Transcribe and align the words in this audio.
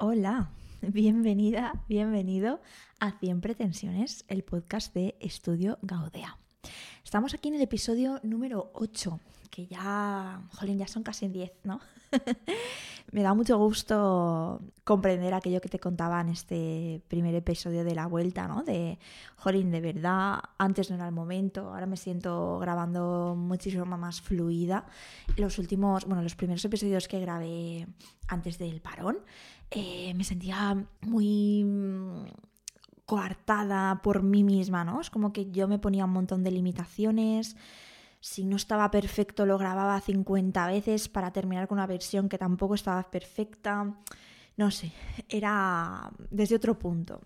Hola, 0.00 0.50
bienvenida, 0.80 1.72
bienvenido 1.88 2.60
a 3.00 3.18
100 3.18 3.40
Pretensiones, 3.40 4.24
el 4.28 4.44
podcast 4.44 4.94
de 4.94 5.16
Estudio 5.18 5.76
Gaudea. 5.82 6.38
Estamos 7.02 7.34
aquí 7.34 7.48
en 7.48 7.56
el 7.56 7.62
episodio 7.62 8.20
número 8.22 8.70
8, 8.74 9.18
que 9.50 9.66
ya, 9.66 10.40
jolín, 10.54 10.78
ya 10.78 10.86
son 10.86 11.02
casi 11.02 11.26
10, 11.26 11.50
¿no? 11.64 11.80
Me 13.10 13.22
da 13.22 13.34
mucho 13.34 13.58
gusto 13.58 14.60
comprender 14.84 15.34
aquello 15.34 15.60
que 15.60 15.68
te 15.68 15.80
contaba 15.80 16.20
en 16.20 16.28
este 16.28 17.02
primer 17.08 17.34
episodio 17.34 17.82
de 17.82 17.96
la 17.96 18.06
vuelta, 18.06 18.46
¿no? 18.46 18.62
De, 18.62 19.00
jolín, 19.34 19.72
de 19.72 19.80
verdad, 19.80 20.38
antes 20.58 20.90
no 20.90 20.96
era 20.96 21.06
el 21.06 21.12
momento, 21.12 21.70
ahora 21.70 21.86
me 21.86 21.96
siento 21.96 22.60
grabando 22.60 23.34
muchísimo 23.36 23.84
más 23.84 24.20
fluida. 24.20 24.86
Los 25.36 25.58
últimos, 25.58 26.04
bueno, 26.04 26.22
los 26.22 26.36
primeros 26.36 26.64
episodios 26.64 27.08
que 27.08 27.18
grabé 27.18 27.88
antes 28.28 28.58
del 28.58 28.80
parón, 28.80 29.18
eh, 29.70 30.14
me 30.14 30.24
sentía 30.24 30.84
muy 31.02 31.64
mm, 31.64 32.24
coartada 33.04 34.00
por 34.02 34.22
mí 34.22 34.42
misma, 34.44 34.84
¿no? 34.84 35.00
Es 35.00 35.10
como 35.10 35.32
que 35.32 35.50
yo 35.50 35.68
me 35.68 35.78
ponía 35.78 36.04
un 36.04 36.12
montón 36.12 36.44
de 36.44 36.50
limitaciones. 36.50 37.56
Si 38.20 38.44
no 38.44 38.56
estaba 38.56 38.90
perfecto, 38.90 39.46
lo 39.46 39.58
grababa 39.58 40.00
50 40.00 40.66
veces 40.66 41.08
para 41.08 41.32
terminar 41.32 41.68
con 41.68 41.78
una 41.78 41.86
versión 41.86 42.28
que 42.28 42.38
tampoco 42.38 42.74
estaba 42.74 43.10
perfecta 43.10 43.94
no 44.58 44.72
sé, 44.72 44.90
era 45.28 46.10
desde 46.30 46.56
otro 46.56 46.76
punto. 46.76 47.20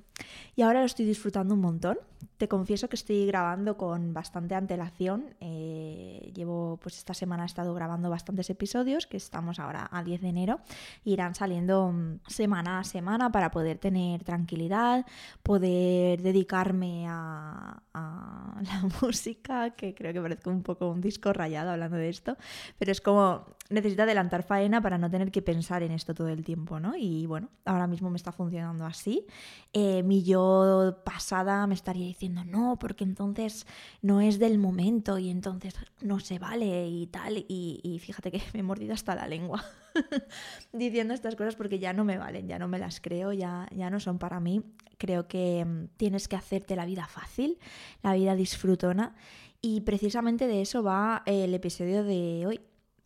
Y 0.55 0.61
ahora 0.61 0.81
lo 0.81 0.87
estoy 0.87 1.07
disfrutando 1.07 1.55
un 1.55 1.63
montón. 1.63 1.99
Te 2.37 2.47
confieso 2.47 2.91
que 2.91 2.97
estoy 2.97 3.25
grabando 3.25 3.79
con 3.79 4.13
bastante 4.13 4.55
antelación. 4.55 5.35
Eh, 5.41 6.31
llevo, 6.35 6.79
pues 6.83 6.99
esta 6.99 7.15
semana 7.15 7.45
he 7.45 7.47
estado 7.47 7.73
grabando 7.73 8.11
bastantes 8.11 8.51
episodios, 8.51 9.07
que 9.07 9.17
estamos 9.17 9.59
ahora 9.59 9.89
a 9.91 10.05
10 10.05 10.21
de 10.21 10.29
enero. 10.29 10.61
Irán 11.05 11.35
saliendo 11.35 11.91
mm, 11.91 12.21
semana 12.27 12.81
a 12.81 12.85
semana 12.85 13.33
para 13.33 13.51
poder 13.51 13.79
tener 13.79 14.23
tranquilidad, 14.25 15.07
poder 15.43 16.21
dedicarme 16.21 17.07
a, 17.09 17.81
la 18.63 18.89
música, 19.01 19.71
que 19.71 19.95
creo 19.95 20.13
que 20.13 20.21
parezco 20.21 20.51
un 20.51 20.63
poco 20.63 20.91
un 20.91 21.01
disco 21.01 21.33
rayado 21.33 21.71
hablando 21.71 21.97
de 21.97 22.11
esto, 22.11 22.37
pero 22.79 22.93
es 22.93 23.01
como 23.01 23.47
necesito 23.71 24.03
adelantar 24.03 24.43
faena 24.43 24.81
para 24.81 24.99
no 24.99 25.11
tener 25.11 25.31
que 25.31 25.43
pensar 25.43 25.83
en 25.83 25.93
esto 25.93 26.15
todo 26.15 26.29
el 26.29 26.45
tiempo, 26.45 26.79
¿no? 26.79 26.95
Y 26.97 27.22
y 27.23 27.27
bueno, 27.27 27.51
ahora 27.65 27.87
mismo 27.87 28.11
me 28.11 28.17
está 28.17 28.33
funcionando 28.33 28.85
así. 28.85 29.25
Eh, 29.73 30.03
mi 30.03 30.25
yo 30.25 31.01
pasada 31.05 31.65
me 31.69 31.75
estaría 31.75 32.05
diciendo 32.05 32.45
no, 32.45 32.79
porque 32.81 33.05
entonces 33.05 33.65
no 34.01 34.21
es 34.21 34.41
del 34.41 34.59
momento 34.59 35.19
y 35.19 35.31
entonces 35.31 35.75
no 36.01 36.19
se 36.19 36.41
vale 36.41 36.89
y 36.89 37.07
tal. 37.07 37.45
Y, 37.49 38.01
fíjate 38.05 38.33
que 38.33 38.43
me 38.55 38.61
he 38.61 38.63
mordido 38.65 38.93
hasta 38.93 39.15
la 39.15 39.29
lengua 39.29 39.65
diciendo 40.73 41.15
estas 41.15 41.37
cosas 41.37 41.55
porque 41.55 41.79
ya 41.79 41.93
no 41.93 42.05
me 42.05 42.19
valen, 42.19 42.49
ya 42.49 42.59
no 42.59 42.67
me 42.67 42.81
las 42.81 43.01
creo, 43.01 43.33
ya, 43.33 43.69
ya 43.73 43.89
no 43.89 44.01
son 44.01 44.19
para 44.19 44.41
mí. 44.41 44.65
Creo 44.99 45.29
que 45.29 45.65
mm, 45.65 45.97
tienes 45.97 46.27
que 46.27 46.35
hacerte 46.35 46.75
la 46.75 46.87
vida 46.87 47.07
fácil, 47.07 47.59
la 48.03 48.15
vida 48.15 48.35
disfrutona. 48.35 49.15
Y 49.61 49.83
precisamente 49.83 50.49
de 50.49 50.61
eso 50.61 50.83
va 50.83 51.23
el 51.25 51.55
episodio 51.55 52.03
de 52.03 52.47
hoy 52.49 52.61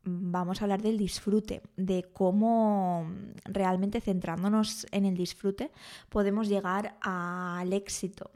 vamos 0.06 0.60
a 0.60 0.64
hablar 0.64 0.82
del 0.82 0.96
disfrute, 0.96 1.62
de 1.76 2.04
cómo 2.12 3.10
realmente 3.44 4.00
centrándonos 4.00 4.86
en 4.92 5.04
el 5.04 5.16
disfrute 5.16 5.70
podemos 6.08 6.48
llegar 6.48 6.96
al 7.02 7.72
éxito. 7.72 8.30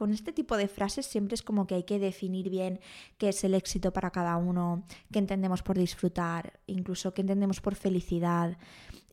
Con 0.00 0.14
este 0.14 0.32
tipo 0.32 0.56
de 0.56 0.66
frases 0.66 1.04
siempre 1.04 1.34
es 1.34 1.42
como 1.42 1.66
que 1.66 1.74
hay 1.74 1.82
que 1.82 1.98
definir 1.98 2.48
bien 2.48 2.80
qué 3.18 3.28
es 3.28 3.44
el 3.44 3.52
éxito 3.52 3.92
para 3.92 4.10
cada 4.10 4.38
uno, 4.38 4.84
qué 5.12 5.18
entendemos 5.18 5.62
por 5.62 5.76
disfrutar, 5.76 6.58
incluso 6.66 7.12
qué 7.12 7.20
entendemos 7.20 7.60
por 7.60 7.74
felicidad. 7.74 8.56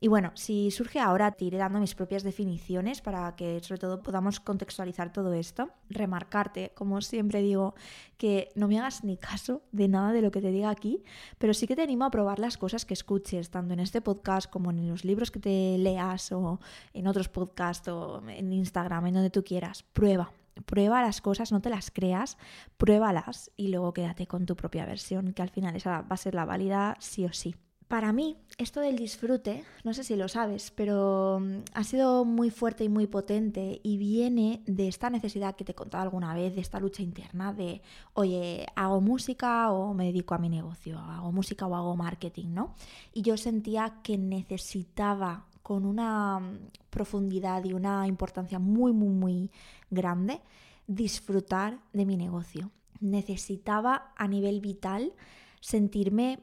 Y 0.00 0.08
bueno, 0.08 0.32
si 0.34 0.70
surge 0.70 0.98
ahora, 0.98 1.32
te 1.32 1.44
iré 1.44 1.58
dando 1.58 1.78
mis 1.78 1.94
propias 1.94 2.22
definiciones 2.22 3.02
para 3.02 3.36
que 3.36 3.60
sobre 3.60 3.80
todo 3.80 4.02
podamos 4.02 4.40
contextualizar 4.40 5.12
todo 5.12 5.34
esto. 5.34 5.68
Remarcarte, 5.90 6.72
como 6.74 7.02
siempre 7.02 7.42
digo, 7.42 7.74
que 8.16 8.48
no 8.54 8.66
me 8.66 8.78
hagas 8.78 9.04
ni 9.04 9.18
caso 9.18 9.60
de 9.72 9.88
nada 9.88 10.14
de 10.14 10.22
lo 10.22 10.30
que 10.30 10.40
te 10.40 10.50
diga 10.50 10.70
aquí, 10.70 11.02
pero 11.36 11.52
sí 11.52 11.66
que 11.66 11.76
te 11.76 11.82
animo 11.82 12.06
a 12.06 12.10
probar 12.10 12.38
las 12.38 12.56
cosas 12.56 12.86
que 12.86 12.94
escuches, 12.94 13.50
tanto 13.50 13.74
en 13.74 13.80
este 13.80 14.00
podcast 14.00 14.50
como 14.50 14.70
en 14.70 14.88
los 14.88 15.04
libros 15.04 15.30
que 15.30 15.38
te 15.38 15.76
leas 15.76 16.32
o 16.32 16.60
en 16.94 17.06
otros 17.08 17.28
podcasts 17.28 17.88
o 17.88 18.26
en 18.26 18.54
Instagram, 18.54 19.08
en 19.08 19.14
donde 19.14 19.28
tú 19.28 19.44
quieras. 19.44 19.82
Prueba, 19.82 20.32
Prueba 20.66 21.02
las 21.02 21.20
cosas, 21.20 21.52
no 21.52 21.60
te 21.60 21.70
las 21.70 21.90
creas, 21.90 22.38
pruébalas 22.76 23.50
y 23.56 23.68
luego 23.68 23.92
quédate 23.92 24.26
con 24.26 24.46
tu 24.46 24.56
propia 24.56 24.86
versión, 24.86 25.32
que 25.32 25.42
al 25.42 25.50
final 25.50 25.76
esa 25.76 26.02
va 26.02 26.14
a 26.14 26.16
ser 26.16 26.34
la 26.34 26.44
válida 26.44 26.96
sí 27.00 27.24
o 27.24 27.32
sí. 27.32 27.54
Para 27.88 28.12
mí, 28.12 28.36
esto 28.58 28.80
del 28.80 28.96
disfrute, 28.96 29.64
no 29.82 29.94
sé 29.94 30.04
si 30.04 30.14
lo 30.14 30.28
sabes, 30.28 30.70
pero 30.70 31.40
mm, 31.40 31.60
ha 31.72 31.84
sido 31.84 32.26
muy 32.26 32.50
fuerte 32.50 32.84
y 32.84 32.90
muy 32.90 33.06
potente 33.06 33.80
y 33.82 33.96
viene 33.96 34.62
de 34.66 34.88
esta 34.88 35.08
necesidad 35.08 35.56
que 35.56 35.64
te 35.64 35.72
he 35.72 35.74
contado 35.74 36.02
alguna 36.02 36.34
vez, 36.34 36.54
de 36.54 36.60
esta 36.60 36.80
lucha 36.80 37.02
interna 37.02 37.54
de, 37.54 37.80
oye, 38.12 38.66
hago 38.76 39.00
música 39.00 39.72
o 39.72 39.94
me 39.94 40.04
dedico 40.04 40.34
a 40.34 40.38
mi 40.38 40.50
negocio, 40.50 40.98
hago 40.98 41.32
música 41.32 41.66
o 41.66 41.74
hago 41.74 41.96
marketing, 41.96 42.48
¿no? 42.52 42.74
Y 43.14 43.22
yo 43.22 43.38
sentía 43.38 44.00
que 44.02 44.18
necesitaba 44.18 45.46
con 45.68 45.84
una 45.84 46.38
mm, 46.38 46.70
profundidad 46.88 47.62
y 47.66 47.74
una 47.74 48.06
importancia 48.06 48.58
muy, 48.58 48.94
muy, 48.94 49.10
muy 49.10 49.50
grande 49.90 50.40
disfrutar 50.86 51.78
de 51.92 52.06
mi 52.06 52.16
negocio. 52.16 52.70
Necesitaba 53.00 54.14
a 54.16 54.26
nivel 54.28 54.62
vital 54.62 55.12
sentirme 55.60 56.40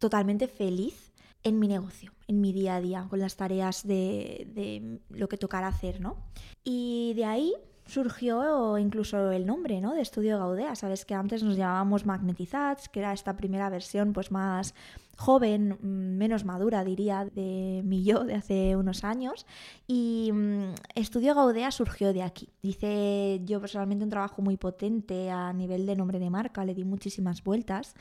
totalmente 0.00 0.48
feliz 0.48 1.12
en 1.44 1.60
mi 1.60 1.68
negocio, 1.68 2.10
en 2.26 2.40
mi 2.40 2.52
día 2.52 2.74
a 2.74 2.80
día, 2.80 3.06
con 3.08 3.20
las 3.20 3.36
tareas 3.36 3.86
de, 3.86 4.98
lo 5.10 5.28
que 5.28 5.38
tocara 5.38 5.68
hacer, 5.68 6.00
¿no? 6.00 6.16
Y 6.64 7.12
de 7.14 7.26
ahí 7.26 7.54
surgió 7.86 8.76
incluso 8.76 9.30
el 9.30 9.46
nombre, 9.46 9.80
¿no? 9.80 9.94
De 9.94 10.02
Estudio 10.02 10.38
Gaudea. 10.38 10.74
Sabes 10.74 11.04
que 11.04 11.14
antes 11.14 11.44
nos 11.44 11.56
llamábamos 11.56 12.06
Magnetizats, 12.06 12.88
que 12.88 12.98
era 12.98 13.12
esta 13.12 13.36
primera 13.36 13.70
versión 13.70 14.12
pues 14.12 14.32
más 14.32 14.74
joven, 15.22 15.78
mm, 15.80 16.16
menos 16.18 16.44
madura, 16.44 16.82
diría, 16.84 17.24
de 17.24 17.82
mi 17.84 18.02
yo 18.02 18.24
de 18.24 18.34
hace 18.34 18.76
unos 18.76 19.04
años. 19.04 19.46
Y 19.86 20.30
mm, 20.32 20.74
Estudio 20.96 21.34
Gaudea 21.34 21.70
surgió 21.70 22.12
de 22.12 22.22
aquí. 22.24 22.48
Hice 22.60 23.40
yo 23.44 23.60
personalmente 23.60 24.04
un 24.04 24.10
trabajo 24.10 24.42
muy 24.42 24.56
potente 24.56 25.30
a 25.30 25.52
nivel 25.52 25.86
de 25.86 25.94
nombre 25.94 26.18
de 26.18 26.28
marca, 26.28 26.64
le 26.64 26.74
di 26.74 26.84
muchísimas 26.84 27.44
vueltas. 27.44 27.94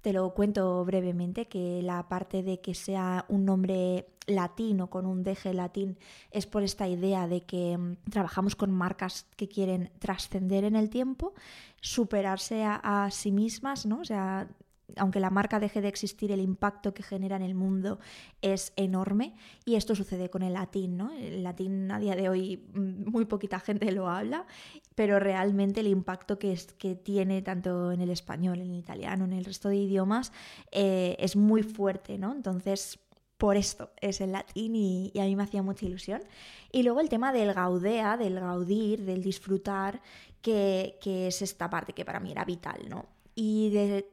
Te 0.00 0.14
lo 0.14 0.32
cuento 0.34 0.84
brevemente, 0.84 1.46
que 1.46 1.82
la 1.82 2.08
parte 2.08 2.42
de 2.42 2.60
que 2.60 2.74
sea 2.74 3.26
un 3.28 3.44
nombre 3.44 4.06
latino 4.26 4.88
con 4.88 5.04
un 5.04 5.22
deje 5.22 5.52
latín 5.52 5.98
es 6.30 6.46
por 6.46 6.62
esta 6.62 6.88
idea 6.88 7.28
de 7.28 7.42
que 7.42 7.76
mm, 7.76 7.96
trabajamos 8.10 8.56
con 8.56 8.70
marcas 8.70 9.26
que 9.36 9.48
quieren 9.48 9.90
trascender 9.98 10.64
en 10.64 10.76
el 10.76 10.88
tiempo, 10.88 11.34
superarse 11.82 12.64
a, 12.64 12.76
a, 13.04 13.10
sí 13.10 13.30
mismas, 13.30 13.84
¿no? 13.84 14.00
O 14.00 14.04
sea, 14.04 14.48
aunque 14.96 15.20
la 15.20 15.30
marca 15.30 15.60
deje 15.60 15.80
de 15.80 15.88
existir, 15.88 16.32
el 16.32 16.40
impacto 16.40 16.94
que 16.94 17.02
genera 17.02 17.36
en 17.36 17.42
el 17.42 17.54
mundo 17.54 17.98
es 18.40 18.72
enorme 18.76 19.34
y 19.64 19.76
esto 19.76 19.94
sucede 19.94 20.30
con 20.30 20.42
el 20.42 20.54
latín, 20.54 20.96
¿no? 20.96 21.12
El 21.12 21.42
latín 21.42 21.90
a 21.90 21.98
día 21.98 22.16
de 22.16 22.28
hoy 22.28 22.64
mm, 22.74 23.10
muy 23.10 23.24
poquita 23.24 23.60
gente 23.60 23.90
lo 23.92 24.08
habla, 24.08 24.46
pero 24.94 25.18
realmente 25.18 25.80
el 25.80 25.86
impacto 25.86 26.38
que, 26.38 26.52
tiene 27.02 27.42
tanto 27.42 27.92
en 27.92 28.00
el 28.00 28.10
español, 28.10 28.60
en 28.60 28.70
el 28.70 28.78
italiano, 28.78 29.24
en 29.24 29.32
el 29.32 29.44
resto 29.44 29.68
de 29.68 29.76
idiomas 29.76 30.32
eh, 30.70 31.16
es 31.18 31.36
muy 31.36 31.62
fuerte, 31.62 32.18
¿no? 32.18 32.32
Entonces, 32.32 32.98
por 33.38 33.56
esto 33.56 33.90
es 34.00 34.20
el 34.20 34.32
latín 34.32 34.76
y, 34.76 35.10
y, 35.14 35.20
a 35.20 35.24
mí 35.24 35.34
me 35.34 35.42
hacía 35.42 35.62
mucha 35.62 35.86
ilusión. 35.86 36.22
Y 36.70 36.82
luego 36.82 37.00
el 37.00 37.08
tema 37.08 37.32
del 37.32 37.52
gaudea, 37.54 38.16
del 38.16 38.38
gaudir, 38.38 39.04
del 39.04 39.22
disfrutar, 39.22 40.00
que, 40.42 40.98
que 41.00 41.28
es 41.28 41.42
esta 41.42 41.70
parte 41.70 41.92
que 41.92 42.04
para 42.04 42.20
mí 42.20 42.30
era 42.30 42.44
vital, 42.44 42.88
¿no? 42.88 43.06
Y 43.34 43.70
de 43.70 44.06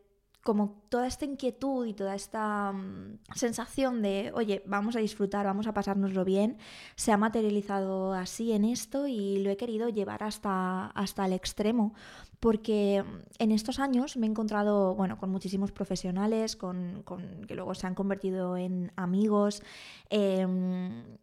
como 0.43 0.81
toda 0.89 1.05
esta 1.07 1.25
inquietud 1.25 1.85
y 1.85 1.93
toda 1.93 2.15
esta 2.15 2.71
mm, 2.71 3.19
sensación 3.35 4.01
de, 4.01 4.31
oye, 4.33 4.63
vamos 4.65 4.95
a 4.95 4.99
disfrutar, 4.99 5.45
vamos 5.45 5.67
a 5.67 5.73
pasárnoslo 5.73 6.23
bien, 6.23 6.57
se 6.95 7.11
ha 7.11 7.17
materializado 7.17 8.13
así 8.13 8.53
en 8.53 8.65
esto 8.65 9.07
y 9.07 9.39
lo 9.39 9.49
he 9.49 9.57
querido 9.57 9.89
llevar 9.89 10.23
hasta, 10.23 10.87
hasta 10.87 11.25
el 11.25 11.33
extremo, 11.33 11.93
porque 12.39 13.03
mm, 13.03 13.17
en 13.39 13.51
estos 13.51 13.79
años 13.79 14.15
me 14.15 14.27
he 14.27 14.29
encontrado, 14.29 14.95
bueno, 14.95 15.17
con 15.17 15.29
muchísimos 15.29 15.71
profesionales, 15.71 16.55
con, 16.55 17.03
que 17.47 17.55
luego 17.55 17.75
se 17.75 17.87
han 17.87 17.95
convertido 17.95 18.55
en 18.55 18.91
amigos, 18.95 19.61
em, 20.09 21.17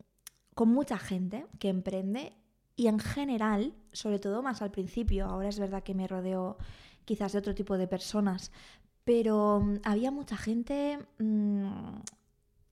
con 0.55 0.69
mucha 0.69 0.99
gente 0.99 1.47
que 1.59 1.69
emprende 1.69 2.35
y 2.77 2.89
en 2.89 2.99
general, 2.99 3.75
sobre 3.93 4.19
todo 4.19 4.43
más 4.43 4.61
al 4.61 4.71
principio, 4.71 5.27
ahora 5.27 5.49
es 5.49 5.59
verdad 5.59 5.83
que 5.83 5.95
me 5.95 6.07
rodeo 6.07 6.59
quizás 7.07 7.33
de 7.33 7.39
otro 7.39 7.55
tipo 7.55 7.79
de 7.79 7.87
personas, 7.87 8.53
pero 9.07 9.61
mm, 9.61 9.79
había 9.85 10.11
mucha 10.11 10.37
gente 10.37 10.99
mm, 11.19 12.01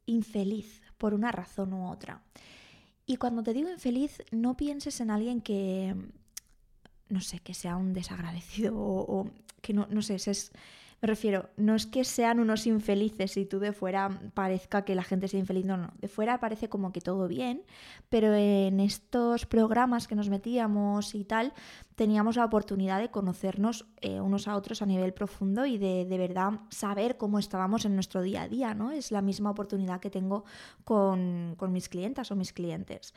infeliz 0.07 0.83
por 0.99 1.15
una 1.15 1.31
razón 1.33 1.73
u 1.73 1.89
otra. 1.89 2.21
Y 3.07 3.17
cuando 3.17 3.43
te 3.43 3.55
digo 3.55 3.71
infeliz, 3.71 4.23
no 4.33 4.57
pienses 4.57 5.01
en 5.01 5.11
alguien 5.11 5.41
que, 5.41 5.95
no 7.09 7.21
sé, 7.21 7.39
que 7.39 7.55
sea 7.55 7.77
un 7.77 7.93
desagradecido 7.95 8.75
o, 8.77 9.31
que 9.63 9.73
no, 9.73 9.87
no 9.89 10.03
sé, 10.03 10.17
es, 10.17 10.51
Refiero, 11.05 11.51
no 11.59 11.75
es 11.75 11.85
que 11.85 12.03
sean 12.03 12.41
unos 12.41 12.67
infelices 12.67 13.37
y 13.37 13.45
tú 13.45 13.59
de 13.59 13.75
fuera 13.75 14.09
parezca 14.33 14.87
que 14.87 14.95
la 14.95 15.03
gente 15.03 15.29
sea 15.29 15.39
infeliz, 15.39 15.67
no, 15.67 15.77
no, 15.77 15.93
de 16.01 16.09
fuera 16.09 16.41
parece 16.41 16.71
como 16.71 16.93
que 16.93 17.03
todo 17.03 17.29
bien, 17.29 17.63
pero 18.09 18.35
en 18.35 18.81
estos 18.81 19.45
programas 19.45 20.09
que 20.09 20.15
nos 20.15 20.31
metíamos 20.31 21.15
y 21.15 21.25
tal, 21.25 21.53
teníamos 21.95 22.37
la 22.37 22.47
oportunidad 22.47 23.01
de 23.01 23.11
conocernos 23.11 23.85
eh, 24.01 24.19
unos 24.19 24.49
a 24.49 24.57
otros 24.57 24.81
a 24.81 24.87
nivel 24.87 25.13
profundo 25.13 25.67
y 25.67 25.77
de, 25.77 26.07
de 26.07 26.17
verdad 26.17 26.61
saber 26.71 27.19
cómo 27.19 27.39
estábamos 27.39 27.85
en 27.85 27.97
nuestro 27.97 28.23
día 28.23 28.43
a 28.43 28.49
día, 28.49 28.75
¿no? 28.75 28.91
Es 28.91 29.11
la 29.11 29.21
misma 29.21 29.51
oportunidad 29.51 30.01
que 30.01 30.09
tengo 30.09 30.47
con, 30.85 31.55
con 31.59 31.71
mis 31.71 31.91
clientas 31.91 32.31
o 32.31 32.35
mis 32.35 32.55
clientes. 32.55 33.13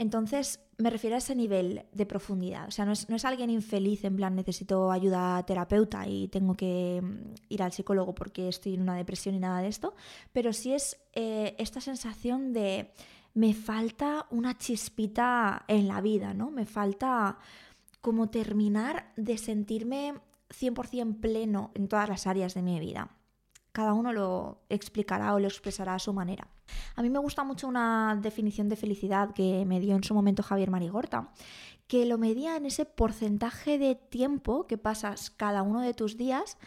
Entonces, 0.00 0.60
me 0.78 0.88
refiero 0.88 1.16
a 1.16 1.18
ese 1.18 1.34
nivel 1.34 1.84
de 1.92 2.06
profundidad. 2.06 2.66
O 2.66 2.70
sea, 2.70 2.86
no 2.86 2.92
es, 2.92 3.24
alguien 3.26 3.50
infeliz 3.50 4.02
en 4.04 4.16
plan 4.16 4.34
necesito 4.34 4.90
ayuda 4.90 5.44
terapeuta 5.44 6.08
y 6.08 6.28
tengo 6.28 6.54
que 6.54 7.02
mm, 7.02 7.34
ir 7.50 7.62
al 7.62 7.72
psicólogo 7.72 8.14
porque 8.14 8.48
estoy 8.48 8.76
en 8.76 8.80
una 8.80 8.96
depresión 8.96 9.34
y 9.34 9.40
nada 9.40 9.60
de 9.60 9.68
esto, 9.68 9.94
pero 10.32 10.54
sí 10.54 10.72
es 10.72 10.96
eh, 11.12 11.54
esta 11.58 11.82
sensación 11.82 12.54
de 12.54 12.94
me 13.34 13.52
falta 13.52 14.26
una 14.30 14.56
chispita 14.56 15.66
en 15.68 15.86
la 15.86 16.00
vida, 16.00 16.32
¿no? 16.32 16.50
Me 16.50 16.64
falta 16.64 17.36
como 18.00 18.30
terminar 18.30 19.12
de 19.18 19.36
sentirme 19.36 20.14
100% 20.48 21.20
pleno 21.20 21.72
en 21.74 21.88
todas 21.88 22.08
las 22.08 22.26
áreas 22.26 22.54
de 22.54 22.62
mi 22.62 22.80
vida. 22.80 23.19
Cada 23.72 23.94
uno 23.94 24.12
lo 24.12 24.62
explicará 24.68 25.34
o 25.34 25.38
lo 25.38 25.46
expresará 25.46 25.94
a 25.94 25.98
su 25.98 26.12
manera. 26.12 26.48
A 26.96 27.02
mí 27.02 27.10
me 27.10 27.18
gusta 27.18 27.44
mucho 27.44 27.68
una 27.68 28.18
definición 28.20 28.68
de 28.68 28.76
felicidad 28.76 29.32
que 29.32 29.64
me 29.66 29.80
dio 29.80 29.94
en 29.96 30.04
su 30.04 30.14
momento 30.14 30.42
Javier 30.42 30.70
Marigorta, 30.70 31.32
que 31.86 32.06
lo 32.06 32.18
medía 32.18 32.56
en 32.56 32.66
ese 32.66 32.84
porcentaje 32.84 33.78
de 33.78 33.94
tiempo 33.94 34.66
que 34.66 34.78
pasas 34.78 35.30
cada 35.30 35.62
uno 35.62 35.80
de 35.80 35.94
tus 35.94 36.16
días 36.16 36.58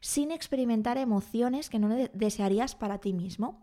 sin 0.00 0.30
experimentar 0.30 0.98
emociones 0.98 1.70
que 1.70 1.78
no 1.78 1.88
desearías 2.12 2.74
para 2.74 2.98
ti 2.98 3.12
mismo. 3.12 3.62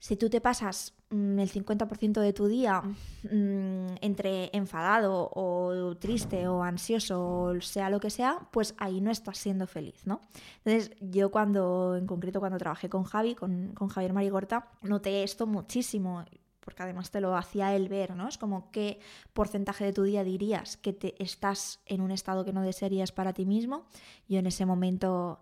Si 0.00 0.16
tú 0.16 0.30
te 0.30 0.40
pasas 0.40 0.94
mm, 1.10 1.38
el 1.38 1.50
50% 1.50 2.20
de 2.20 2.32
tu 2.32 2.46
día 2.46 2.82
mm, 2.82 3.96
entre 4.00 4.50
enfadado 4.52 5.30
o 5.34 5.96
triste 5.98 6.46
o 6.46 6.62
ansioso 6.62 7.42
o 7.42 7.60
sea 7.60 7.90
lo 7.90 7.98
que 7.98 8.10
sea, 8.10 8.48
pues 8.52 8.74
ahí 8.78 9.00
no 9.00 9.10
estás 9.10 9.38
siendo 9.38 9.66
feliz, 9.66 10.06
¿no? 10.06 10.20
Entonces 10.64 10.96
yo 11.00 11.30
cuando, 11.30 11.96
en 11.96 12.06
concreto 12.06 12.40
cuando 12.40 12.58
trabajé 12.58 12.88
con 12.88 13.04
Javi, 13.04 13.34
con, 13.34 13.72
con 13.74 13.88
Javier 13.88 14.12
Marigorta, 14.12 14.68
noté 14.82 15.24
esto 15.24 15.46
muchísimo 15.46 16.24
porque 16.68 16.82
además 16.82 17.10
te 17.10 17.22
lo 17.22 17.34
hacía 17.34 17.74
él 17.74 17.88
ver, 17.88 18.14
¿no? 18.14 18.28
Es 18.28 18.36
como 18.36 18.70
qué 18.70 19.00
porcentaje 19.32 19.86
de 19.86 19.94
tu 19.94 20.02
día 20.02 20.22
dirías 20.22 20.76
que 20.76 20.92
te 20.92 21.20
estás 21.22 21.80
en 21.86 22.02
un 22.02 22.10
estado 22.10 22.44
que 22.44 22.52
no 22.52 22.60
desearías 22.60 23.10
para 23.10 23.32
ti 23.32 23.46
mismo. 23.46 23.86
Yo 24.28 24.38
en 24.38 24.46
ese 24.46 24.66
momento, 24.66 25.40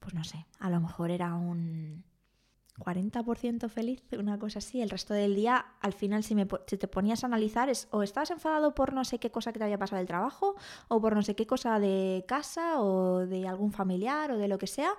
pues 0.00 0.12
no 0.12 0.22
sé, 0.22 0.44
a 0.60 0.68
lo 0.68 0.78
mejor 0.78 1.10
era 1.10 1.34
un 1.34 2.04
40% 2.78 3.68
feliz, 3.68 4.02
una 4.18 4.38
cosa 4.38 4.58
así. 4.58 4.80
El 4.80 4.90
resto 4.90 5.14
del 5.14 5.34
día, 5.34 5.66
al 5.80 5.92
final, 5.92 6.22
si, 6.22 6.34
me, 6.34 6.46
si 6.66 6.76
te 6.76 6.88
ponías 6.88 7.24
a 7.24 7.26
analizar, 7.26 7.68
es 7.68 7.88
o 7.90 8.02
estabas 8.02 8.30
enfadado 8.30 8.74
por 8.74 8.92
no 8.92 9.04
sé 9.04 9.18
qué 9.18 9.30
cosa 9.30 9.52
que 9.52 9.58
te 9.58 9.64
había 9.64 9.78
pasado 9.78 9.98
del 9.98 10.06
trabajo, 10.06 10.56
o 10.88 11.00
por 11.00 11.14
no 11.14 11.22
sé 11.22 11.34
qué 11.34 11.46
cosa 11.46 11.78
de 11.78 12.24
casa, 12.28 12.80
o 12.80 13.26
de 13.26 13.48
algún 13.48 13.72
familiar, 13.72 14.30
o 14.30 14.38
de 14.38 14.48
lo 14.48 14.58
que 14.58 14.66
sea, 14.66 14.92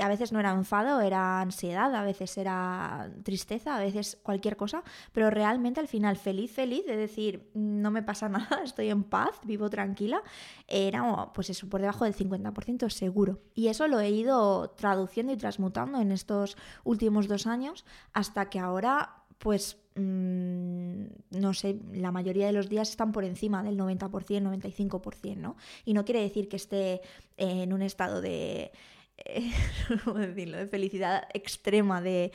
a 0.00 0.08
veces 0.08 0.32
no 0.32 0.40
era 0.40 0.52
enfado, 0.52 1.00
era 1.00 1.40
ansiedad, 1.40 1.94
a 1.94 2.02
veces 2.02 2.36
era 2.38 3.10
tristeza, 3.22 3.76
a 3.76 3.80
veces 3.80 4.18
cualquier 4.22 4.56
cosa, 4.56 4.82
pero 5.12 5.30
realmente 5.30 5.80
al 5.80 5.88
final 5.88 6.16
feliz, 6.16 6.52
feliz, 6.52 6.86
de 6.86 6.96
decir, 6.96 7.50
no 7.54 7.90
me 7.90 8.02
pasa 8.02 8.28
nada, 8.28 8.62
estoy 8.64 8.90
en 8.90 9.04
paz, 9.04 9.40
vivo 9.44 9.70
tranquila, 9.70 10.22
era 10.66 11.30
pues 11.32 11.50
eso, 11.50 11.68
por 11.68 11.80
debajo 11.80 12.04
del 12.04 12.14
50% 12.14 12.88
seguro. 12.90 13.40
Y 13.54 13.68
eso 13.68 13.88
lo 13.88 14.00
he 14.00 14.10
ido 14.10 14.70
traduciendo 14.70 15.32
y 15.32 15.36
transmutando 15.36 16.00
en 16.00 16.12
estos 16.12 16.56
últimos 16.84 17.28
dos 17.28 17.46
años 17.46 17.84
hasta 18.12 18.50
que 18.50 18.58
ahora 18.58 19.20
pues 19.40 19.78
mm, 19.94 21.04
no 21.30 21.54
sé, 21.54 21.80
la 21.94 22.12
mayoría 22.12 22.46
de 22.46 22.52
los 22.52 22.68
días 22.68 22.90
están 22.90 23.10
por 23.10 23.24
encima 23.24 23.62
del 23.62 23.78
90%, 23.78 24.10
95%, 24.10 25.36
¿no? 25.36 25.56
Y 25.86 25.94
no 25.94 26.04
quiere 26.04 26.20
decir 26.20 26.48
que 26.48 26.56
esté 26.56 27.00
en 27.38 27.72
un 27.72 27.80
estado 27.80 28.20
de 28.20 28.70
De 30.06 30.68
felicidad 30.70 31.28
extrema, 31.34 32.00
de, 32.00 32.32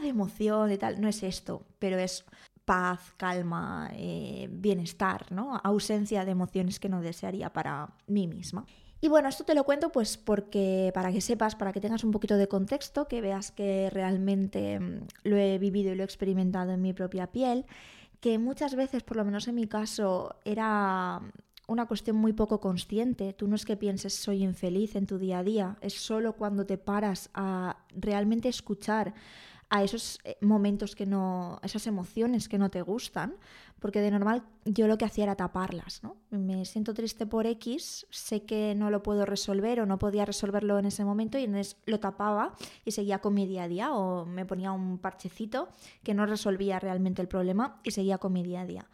de 0.00 0.08
emoción, 0.08 0.68
de 0.68 0.78
tal. 0.78 1.00
No 1.00 1.08
es 1.08 1.22
esto, 1.22 1.66
pero 1.78 1.98
es 1.98 2.24
paz, 2.64 3.12
calma, 3.16 3.90
eh, 3.94 4.48
bienestar, 4.50 5.30
¿no? 5.32 5.60
Ausencia 5.62 6.24
de 6.24 6.30
emociones 6.30 6.78
que 6.78 6.88
no 6.88 7.00
desearía 7.00 7.52
para 7.52 7.90
mí 8.06 8.26
misma. 8.26 8.64
Y 9.00 9.08
bueno, 9.08 9.28
esto 9.28 9.44
te 9.44 9.56
lo 9.56 9.64
cuento 9.64 9.90
pues 9.90 10.16
porque 10.16 10.92
para 10.94 11.10
que 11.10 11.20
sepas, 11.20 11.56
para 11.56 11.72
que 11.72 11.80
tengas 11.80 12.04
un 12.04 12.12
poquito 12.12 12.36
de 12.36 12.46
contexto, 12.46 13.08
que 13.08 13.20
veas 13.20 13.50
que 13.50 13.90
realmente 13.90 14.78
mm, 14.78 15.06
lo 15.24 15.36
he 15.36 15.58
vivido 15.58 15.92
y 15.92 15.96
lo 15.96 16.02
he 16.02 16.04
experimentado 16.04 16.70
en 16.70 16.82
mi 16.82 16.92
propia 16.92 17.26
piel, 17.26 17.66
que 18.20 18.38
muchas 18.38 18.76
veces, 18.76 19.02
por 19.02 19.16
lo 19.16 19.24
menos 19.24 19.48
en 19.48 19.56
mi 19.56 19.66
caso, 19.66 20.36
era 20.44 21.20
una 21.66 21.86
cuestión 21.86 22.16
muy 22.16 22.32
poco 22.32 22.60
consciente. 22.60 23.32
Tú 23.32 23.48
no 23.48 23.56
es 23.56 23.64
que 23.64 23.76
pienses 23.76 24.14
soy 24.14 24.42
infeliz 24.42 24.96
en 24.96 25.06
tu 25.06 25.18
día 25.18 25.38
a 25.38 25.44
día, 25.44 25.76
es 25.80 25.94
solo 25.94 26.34
cuando 26.34 26.66
te 26.66 26.78
paras 26.78 27.30
a 27.34 27.76
realmente 27.94 28.48
escuchar 28.48 29.14
a 29.72 29.82
esos 29.82 30.18
eh, 30.24 30.36
momentos 30.42 30.94
que 30.94 31.06
no, 31.06 31.58
esas 31.62 31.86
emociones 31.86 32.46
que 32.46 32.58
no 32.58 32.70
te 32.70 32.82
gustan, 32.82 33.36
porque 33.80 34.02
de 34.02 34.10
normal 34.10 34.44
yo 34.66 34.86
lo 34.86 34.98
que 34.98 35.06
hacía 35.06 35.24
era 35.24 35.34
taparlas, 35.34 36.02
¿no? 36.02 36.18
Me 36.28 36.66
siento 36.66 36.92
triste 36.92 37.24
por 37.24 37.46
X, 37.46 38.06
sé 38.10 38.44
que 38.44 38.74
no 38.76 38.90
lo 38.90 39.02
puedo 39.02 39.24
resolver 39.24 39.80
o 39.80 39.86
no 39.86 39.98
podía 39.98 40.26
resolverlo 40.26 40.78
en 40.78 40.84
ese 40.84 41.06
momento 41.06 41.38
y 41.38 41.44
entonces 41.44 41.78
lo 41.86 42.00
tapaba 42.00 42.54
y 42.84 42.90
seguía 42.90 43.20
con 43.20 43.32
mi 43.32 43.46
día 43.46 43.62
a 43.62 43.68
día 43.68 43.94
o 43.94 44.26
me 44.26 44.44
ponía 44.44 44.72
un 44.72 44.98
parchecito 44.98 45.70
que 46.02 46.12
no 46.12 46.26
resolvía 46.26 46.78
realmente 46.78 47.22
el 47.22 47.28
problema 47.28 47.80
y 47.82 47.92
seguía 47.92 48.18
con 48.18 48.34
mi 48.34 48.42
día 48.42 48.60
a 48.60 48.66
día. 48.66 48.86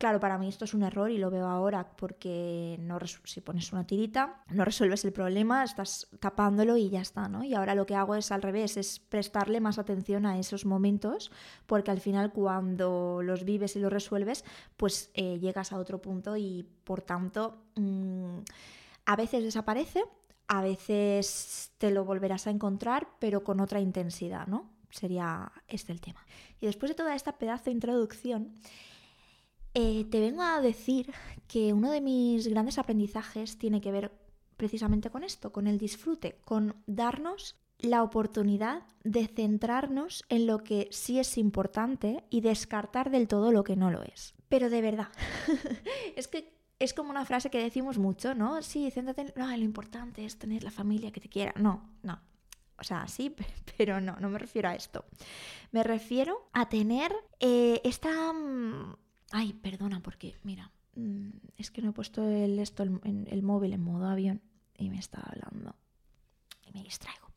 Claro, 0.00 0.18
para 0.18 0.38
mí 0.38 0.48
esto 0.48 0.64
es 0.64 0.72
un 0.72 0.82
error 0.82 1.10
y 1.10 1.18
lo 1.18 1.30
veo 1.30 1.46
ahora 1.46 1.86
porque 1.94 2.80
si 3.24 3.42
pones 3.42 3.70
una 3.70 3.86
tirita, 3.86 4.42
no 4.48 4.64
resuelves 4.64 5.04
el 5.04 5.12
problema, 5.12 5.62
estás 5.62 6.08
tapándolo 6.20 6.78
y 6.78 6.88
ya 6.88 7.02
está, 7.02 7.28
¿no? 7.28 7.44
Y 7.44 7.52
ahora 7.52 7.74
lo 7.74 7.84
que 7.84 7.94
hago 7.94 8.14
es 8.14 8.32
al 8.32 8.40
revés, 8.40 8.78
es 8.78 8.98
prestarle 8.98 9.60
más 9.60 9.78
atención 9.78 10.24
a 10.24 10.38
esos 10.38 10.64
momentos 10.64 11.30
porque 11.66 11.90
al 11.90 12.00
final 12.00 12.32
cuando 12.32 13.20
los 13.22 13.44
vives 13.44 13.76
y 13.76 13.80
los 13.80 13.92
resuelves, 13.92 14.42
pues 14.78 15.10
eh, 15.12 15.38
llegas 15.38 15.70
a 15.70 15.78
otro 15.78 16.00
punto 16.00 16.34
y 16.34 16.66
por 16.84 17.02
tanto 17.02 17.58
mm, 17.76 18.38
a 19.04 19.16
veces 19.16 19.44
desaparece, 19.44 20.02
a 20.48 20.62
veces 20.62 21.72
te 21.76 21.90
lo 21.90 22.06
volverás 22.06 22.46
a 22.46 22.50
encontrar, 22.50 23.06
pero 23.18 23.44
con 23.44 23.60
otra 23.60 23.80
intensidad, 23.80 24.46
¿no? 24.46 24.70
Sería 24.88 25.52
este 25.68 25.92
el 25.92 26.00
tema. 26.00 26.24
Y 26.58 26.64
después 26.64 26.88
de 26.88 26.94
toda 26.94 27.14
esta 27.14 27.36
pedazo 27.36 27.66
de 27.66 27.72
introducción, 27.72 28.54
eh, 29.74 30.04
te 30.10 30.20
vengo 30.20 30.42
a 30.42 30.60
decir 30.60 31.12
que 31.46 31.72
uno 31.72 31.90
de 31.90 32.00
mis 32.00 32.48
grandes 32.48 32.78
aprendizajes 32.78 33.58
tiene 33.58 33.80
que 33.80 33.92
ver 33.92 34.12
precisamente 34.56 35.10
con 35.10 35.24
esto, 35.24 35.52
con 35.52 35.66
el 35.66 35.78
disfrute, 35.78 36.38
con 36.44 36.76
darnos 36.86 37.56
la 37.78 38.02
oportunidad 38.02 38.82
de 39.04 39.26
centrarnos 39.26 40.24
en 40.28 40.46
lo 40.46 40.62
que 40.62 40.88
sí 40.90 41.18
es 41.18 41.38
importante 41.38 42.24
y 42.30 42.42
descartar 42.42 43.10
del 43.10 43.26
todo 43.26 43.52
lo 43.52 43.64
que 43.64 43.76
no 43.76 43.90
lo 43.90 44.02
es. 44.02 44.34
Pero 44.48 44.68
de 44.68 44.82
verdad, 44.82 45.08
es 46.16 46.28
que 46.28 46.60
es 46.78 46.94
como 46.94 47.10
una 47.10 47.24
frase 47.24 47.50
que 47.50 47.62
decimos 47.62 47.98
mucho, 47.98 48.34
¿no? 48.34 48.62
Sí, 48.62 48.90
céntrate 48.90 49.22
en... 49.22 49.32
No, 49.36 49.46
lo 49.46 49.64
importante 49.64 50.24
es 50.24 50.38
tener 50.38 50.62
la 50.62 50.70
familia 50.70 51.12
que 51.12 51.20
te 51.20 51.28
quiera. 51.28 51.52
No, 51.56 51.90
no. 52.02 52.20
O 52.78 52.84
sea, 52.84 53.06
sí, 53.06 53.34
pero 53.76 54.00
no, 54.00 54.16
no 54.16 54.28
me 54.30 54.38
refiero 54.38 54.68
a 54.68 54.74
esto. 54.74 55.04
Me 55.72 55.82
refiero 55.82 56.48
a 56.52 56.68
tener 56.68 57.14
eh, 57.38 57.80
esta 57.84 58.32
mm, 58.32 58.96
Ay, 59.30 59.52
perdona, 59.52 60.00
porque 60.00 60.36
mira, 60.42 60.70
mm, 60.96 61.28
es 61.56 61.70
que 61.70 61.82
no 61.82 61.90
he 61.90 61.92
puesto 61.92 62.28
el, 62.28 62.58
esto, 62.58 62.82
el, 62.82 63.42
móvil 63.42 63.72
en 63.72 63.82
modo 63.82 64.06
avión 64.06 64.40
y 64.76 64.90
me 64.90 64.98
está 64.98 65.20
hablando 65.20 65.76
y 66.66 66.72
me 66.72 66.82
distraigo. 66.82 67.28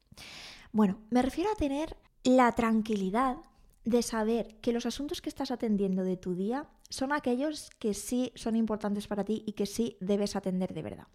Bueno, 0.71 0.99
me 1.11 1.21
refiero 1.21 1.51
a 1.51 1.55
tener 1.55 1.95
la 2.23 2.51
tranquilidad 2.53 3.37
de 3.85 4.01
saber 4.01 4.55
que 4.61 4.73
los 4.73 4.85
asuntos 4.85 5.21
que 5.21 5.29
estás 5.29 5.51
atendiendo 5.51 6.03
de 6.03 6.17
tu 6.17 6.35
día 6.35 6.67
son 6.89 7.11
aquellos 7.11 7.69
que 7.79 7.93
sí 7.93 8.31
son 8.35 8.55
importantes 8.55 9.07
para 9.07 9.25
ti 9.25 9.43
y 9.45 9.53
que 9.53 9.65
sí 9.65 9.97
debes 9.99 10.35
atender 10.35 10.73
de 10.73 10.81
verdad. 10.81 11.07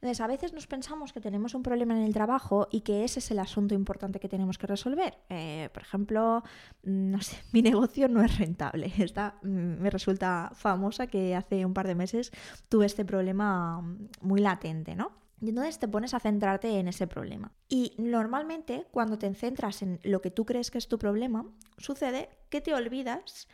Entonces, 0.00 0.20
a 0.20 0.28
veces 0.28 0.52
nos 0.52 0.68
pensamos 0.68 1.12
que 1.12 1.20
tenemos 1.20 1.54
un 1.54 1.64
problema 1.64 1.96
en 1.96 2.04
el 2.04 2.14
trabajo 2.14 2.68
y 2.70 2.82
que 2.82 3.02
ese 3.02 3.18
es 3.18 3.32
el 3.32 3.40
asunto 3.40 3.74
importante 3.74 4.20
que 4.20 4.28
tenemos 4.28 4.56
que 4.56 4.68
resolver. 4.68 5.18
Eh, 5.28 5.70
por 5.72 5.82
ejemplo, 5.82 6.44
mm, 6.84 7.10
no 7.10 7.20
sé, 7.20 7.36
mi 7.52 7.62
negocio 7.62 8.08
no 8.08 8.22
es 8.22 8.38
rentable. 8.38 8.92
Esta 8.98 9.38
mm, 9.42 9.48
me 9.82 9.90
resulta 9.90 10.52
famosa 10.54 11.08
que 11.08 11.34
hace 11.34 11.66
un 11.66 11.74
par 11.74 11.88
de 11.88 11.96
meses 11.96 12.30
tuve 12.68 12.86
este 12.86 13.04
problema 13.04 13.80
mm, 13.80 14.08
muy 14.20 14.40
latente, 14.40 14.94
¿no? 14.94 15.18
Y 15.40 15.50
entonces 15.50 15.78
te 15.78 15.88
pones 15.88 16.14
a 16.14 16.20
centrarte 16.20 16.78
en 16.78 16.88
ese 16.88 17.06
problema. 17.06 17.52
Y 17.68 17.94
normalmente 17.98 18.86
cuando 18.90 19.18
te 19.18 19.32
centras 19.34 19.82
en 19.82 20.00
lo 20.02 20.20
que 20.20 20.30
tú 20.30 20.44
crees 20.44 20.70
que 20.70 20.78
es 20.78 20.88
tu 20.88 20.98
problema, 20.98 21.46
sucede 21.76 22.28
que 22.50 22.60
te 22.60 22.74
olvidas 22.74 23.48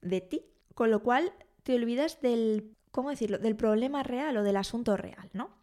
de 0.00 0.20
ti, 0.20 0.44
con 0.74 0.90
lo 0.90 1.02
cual 1.02 1.32
te 1.62 1.74
olvidas 1.74 2.20
del, 2.20 2.76
¿cómo 2.90 3.10
decirlo?, 3.10 3.38
del 3.38 3.56
problema 3.56 4.02
real 4.02 4.36
o 4.36 4.42
del 4.42 4.56
asunto 4.56 4.96
real, 4.96 5.30
¿no? 5.32 5.57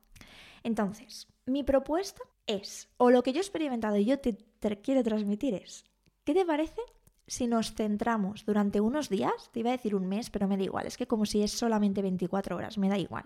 Entonces, 0.65 1.27
mi 1.45 1.63
propuesta 1.63 2.23
es, 2.47 2.89
o 2.97 3.11
lo 3.11 3.21
que 3.21 3.33
yo 3.33 3.37
he 3.37 3.41
experimentado 3.41 3.97
y 3.97 4.05
yo 4.05 4.17
te, 4.17 4.35
quiero 4.81 5.03
transmitir 5.03 5.53
es, 5.53 5.85
¿qué 6.23 6.33
te 6.33 6.43
parece 6.43 6.81
si 7.27 7.45
nos 7.45 7.75
centramos 7.75 8.45
durante 8.45 8.81
unos 8.81 9.07
días, 9.07 9.51
te 9.51 9.59
iba 9.59 9.69
a 9.69 9.77
decir 9.77 9.93
un 9.93 10.07
mes, 10.07 10.31
pero 10.31 10.47
me 10.47 10.57
da 10.57 10.63
igual, 10.63 10.87
es 10.87 10.97
que 10.97 11.05
como 11.05 11.27
si 11.27 11.43
es 11.43 11.51
solamente 11.51 12.01
24 12.01 12.55
horas, 12.55 12.79
me 12.79 12.89
da 12.89 12.97
igual, 12.97 13.25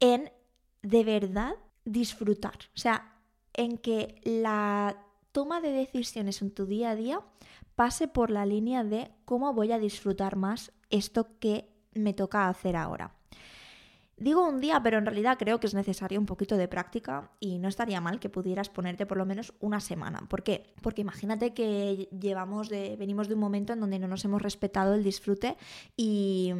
en 0.00 0.32
de 0.80 1.04
verdad 1.04 1.54
disfrutar, 1.84 2.56
o 2.74 2.78
sea, 2.78 3.20
en 3.52 3.76
que 3.76 4.18
la 4.24 4.96
toma 5.32 5.60
de 5.60 5.72
decisiones 5.72 6.40
en 6.40 6.50
tu 6.50 6.64
día 6.64 6.92
a 6.92 6.96
día 6.96 7.20
pase 7.74 8.08
por 8.08 8.30
la 8.30 8.46
línea 8.46 8.84
de 8.84 9.10
cómo 9.26 9.52
voy 9.52 9.70
a 9.72 9.78
disfrutar 9.78 10.36
más 10.36 10.72
esto 10.88 11.38
que 11.40 11.68
me 11.92 12.14
toca 12.14 12.48
hacer 12.48 12.74
ahora. 12.74 13.14
Digo 14.18 14.48
un 14.48 14.60
día, 14.60 14.82
pero 14.82 14.96
en 14.96 15.04
realidad 15.04 15.36
creo 15.38 15.60
que 15.60 15.66
es 15.66 15.74
necesario 15.74 16.18
un 16.18 16.24
poquito 16.24 16.56
de 16.56 16.68
práctica 16.68 17.32
y 17.38 17.58
no 17.58 17.68
estaría 17.68 18.00
mal 18.00 18.18
que 18.18 18.30
pudieras 18.30 18.70
ponerte 18.70 19.04
por 19.04 19.18
lo 19.18 19.26
menos 19.26 19.52
una 19.60 19.78
semana. 19.78 20.20
¿Por 20.26 20.42
qué? 20.42 20.72
Porque 20.80 21.02
imagínate 21.02 21.52
que 21.52 22.08
llevamos 22.18 22.70
de, 22.70 22.96
venimos 22.96 23.28
de 23.28 23.34
un 23.34 23.40
momento 23.40 23.74
en 23.74 23.80
donde 23.80 23.98
no 23.98 24.08
nos 24.08 24.24
hemos 24.24 24.40
respetado 24.40 24.94
el 24.94 25.04
disfrute 25.04 25.58
y 25.98 26.50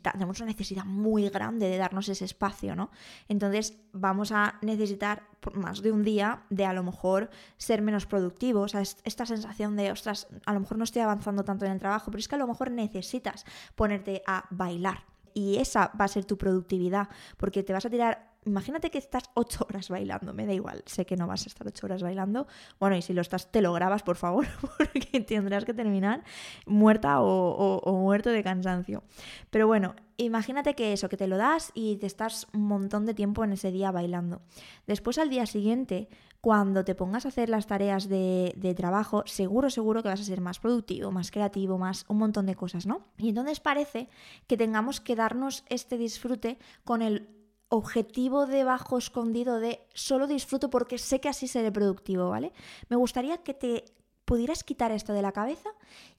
tenemos 0.00 0.38
una 0.38 0.52
necesidad 0.52 0.84
muy 0.84 1.28
grande 1.28 1.68
de 1.68 1.76
darnos 1.76 2.08
ese 2.08 2.24
espacio, 2.24 2.76
¿no? 2.76 2.92
Entonces 3.26 3.76
vamos 3.92 4.30
a 4.30 4.60
necesitar 4.62 5.24
más 5.54 5.82
de 5.82 5.90
un 5.90 6.04
día 6.04 6.44
de 6.50 6.66
a 6.66 6.72
lo 6.72 6.84
mejor 6.84 7.30
ser 7.56 7.82
menos 7.82 8.06
productivos, 8.06 8.76
o 8.76 8.80
sea, 8.80 8.96
esta 9.02 9.26
sensación 9.26 9.74
de, 9.74 9.90
ostras, 9.90 10.28
a 10.46 10.54
lo 10.54 10.60
mejor 10.60 10.78
no 10.78 10.84
estoy 10.84 11.02
avanzando 11.02 11.42
tanto 11.42 11.64
en 11.64 11.72
el 11.72 11.80
trabajo, 11.80 12.12
pero 12.12 12.20
es 12.20 12.28
que 12.28 12.36
a 12.36 12.38
lo 12.38 12.46
mejor 12.46 12.70
necesitas 12.70 13.44
ponerte 13.74 14.22
a 14.24 14.44
bailar 14.50 15.11
y 15.34 15.56
esa 15.56 15.92
va 15.98 16.04
a 16.06 16.08
ser 16.08 16.24
tu 16.24 16.36
productividad, 16.38 17.08
porque 17.36 17.62
te 17.62 17.72
vas 17.72 17.84
a 17.84 17.90
tirar 17.90 18.31
imagínate 18.44 18.90
que 18.90 18.98
estás 18.98 19.24
ocho 19.34 19.66
horas 19.68 19.88
bailando, 19.88 20.34
me 20.34 20.46
da 20.46 20.52
igual, 20.52 20.82
sé 20.86 21.06
que 21.06 21.16
no 21.16 21.26
vas 21.26 21.44
a 21.44 21.48
estar 21.48 21.66
ocho 21.66 21.86
horas 21.86 22.02
bailando, 22.02 22.46
bueno, 22.80 22.96
y 22.96 23.02
si 23.02 23.12
lo 23.12 23.20
estás, 23.20 23.50
te 23.50 23.62
lo 23.62 23.72
grabas, 23.72 24.02
por 24.02 24.16
favor, 24.16 24.46
porque 24.78 25.20
tendrás 25.20 25.64
que 25.64 25.74
terminar 25.74 26.24
muerta 26.66 27.20
o, 27.20 27.98
muerto 28.02 28.30
de 28.30 28.42
cansancio. 28.42 29.04
Pero 29.50 29.66
bueno, 29.66 29.94
imagínate 30.16 30.74
que 30.74 30.92
eso, 30.92 31.08
que 31.08 31.16
te 31.16 31.26
lo 31.26 31.36
das 31.36 31.70
y 31.74 31.96
te 31.96 32.06
estás 32.06 32.46
un 32.52 32.66
montón 32.66 33.06
de 33.06 33.14
tiempo 33.14 33.44
en 33.44 33.52
ese 33.52 33.70
día 33.70 33.90
bailando. 33.90 34.42
Después 34.86 35.18
al 35.18 35.30
día 35.30 35.46
siguiente, 35.46 36.08
cuando 36.40 36.84
te 36.84 36.96
pongas 36.96 37.24
a 37.24 37.28
hacer 37.28 37.48
las 37.48 37.68
tareas 37.68 38.08
de, 38.08 38.52
de, 38.56 38.74
trabajo, 38.74 39.22
seguro, 39.26 39.70
seguro 39.70 40.02
que 40.02 40.08
vas 40.08 40.20
a 40.20 40.24
ser 40.24 40.40
más 40.40 40.58
productivo, 40.58 41.12
más 41.12 41.30
creativo, 41.30 41.78
más 41.78 42.04
un 42.08 42.18
montón 42.18 42.46
de 42.46 42.56
cosas, 42.56 42.86
¿no? 42.86 43.06
Y 43.18 43.28
entonces 43.28 43.60
parece 43.60 44.08
que 44.48 44.56
tengamos 44.56 45.00
que 45.00 45.14
darnos 45.14 45.64
este 45.68 45.96
disfrute 45.96 46.58
con 46.84 47.02
el 47.02 47.41
objetivo 47.72 48.44
de 48.46 48.64
bajo 48.64 48.98
escondido 48.98 49.58
de 49.58 49.80
solo 49.94 50.26
disfruto 50.26 50.68
porque 50.68 50.98
sé 50.98 51.22
que 51.22 51.30
así 51.30 51.48
seré 51.48 51.72
productivo, 51.72 52.28
¿vale? 52.28 52.52
Me 52.90 52.96
gustaría 52.96 53.38
que 53.38 53.54
te 53.54 53.86
pudieras 54.26 54.62
quitar 54.62 54.92
esto 54.92 55.14
de 55.14 55.22
la 55.22 55.32
cabeza 55.32 55.70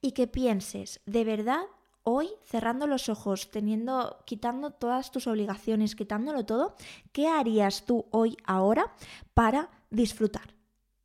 y 0.01 0.13
que 0.13 0.25
pienses, 0.25 0.99
de 1.05 1.23
verdad, 1.23 1.61
hoy, 2.01 2.29
cerrando 2.43 2.87
los 2.87 3.07
ojos, 3.07 3.51
teniendo, 3.51 4.17
quitando 4.25 4.71
todas 4.71 5.11
tus 5.11 5.27
obligaciones, 5.27 5.95
quitándolo 5.95 6.43
todo, 6.43 6.75
¿qué 7.11 7.27
harías 7.27 7.85
tú 7.85 8.07
hoy, 8.09 8.35
ahora, 8.45 8.91
para 9.35 9.69
disfrutar? 9.91 10.55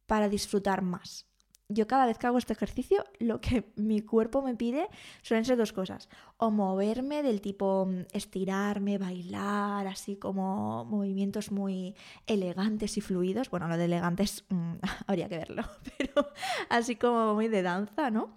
Para 0.07 0.31
disfrutar 0.31 0.81
más 0.81 1.28
yo 1.69 1.87
cada 1.87 2.07
vez 2.07 2.19
que 2.19 2.27
hago 2.27 2.39
este 2.39 2.55
ejercicio, 2.55 3.05
lo 3.19 3.41
que 3.41 3.71
mi 3.77 4.01
cuerpo 4.01 4.43
me 4.43 4.55
pide 4.55 4.89
suelen 5.23 5.45
ser 5.45 5.57
dos 5.57 5.73
cosas. 5.73 6.09
O 6.39 6.51
moverme 6.51 7.23
del 7.23 7.41
tipo 7.41 7.87
mm, 7.87 8.07
estirarme, 8.13 8.99
bailar, 8.99 9.87
así 9.87 10.17
como 10.17 10.85
movimientos 10.87 11.53
muy 11.53 11.95
elegantes 12.27 12.97
y 12.97 13.01
fluidos. 13.01 13.51
Bueno, 13.51 13.69
lo 13.69 13.77
de 13.77 13.85
elegantes 13.85 14.45
mm, 14.49 14.75
habría 15.07 15.29
que 15.29 15.39
verlo, 15.39 15.63
pero 15.99 16.29
así 16.71 16.97
como 16.97 17.35
muy 17.35 17.49
de 17.49 17.63
danza, 17.63 18.11
¿no? 18.11 18.35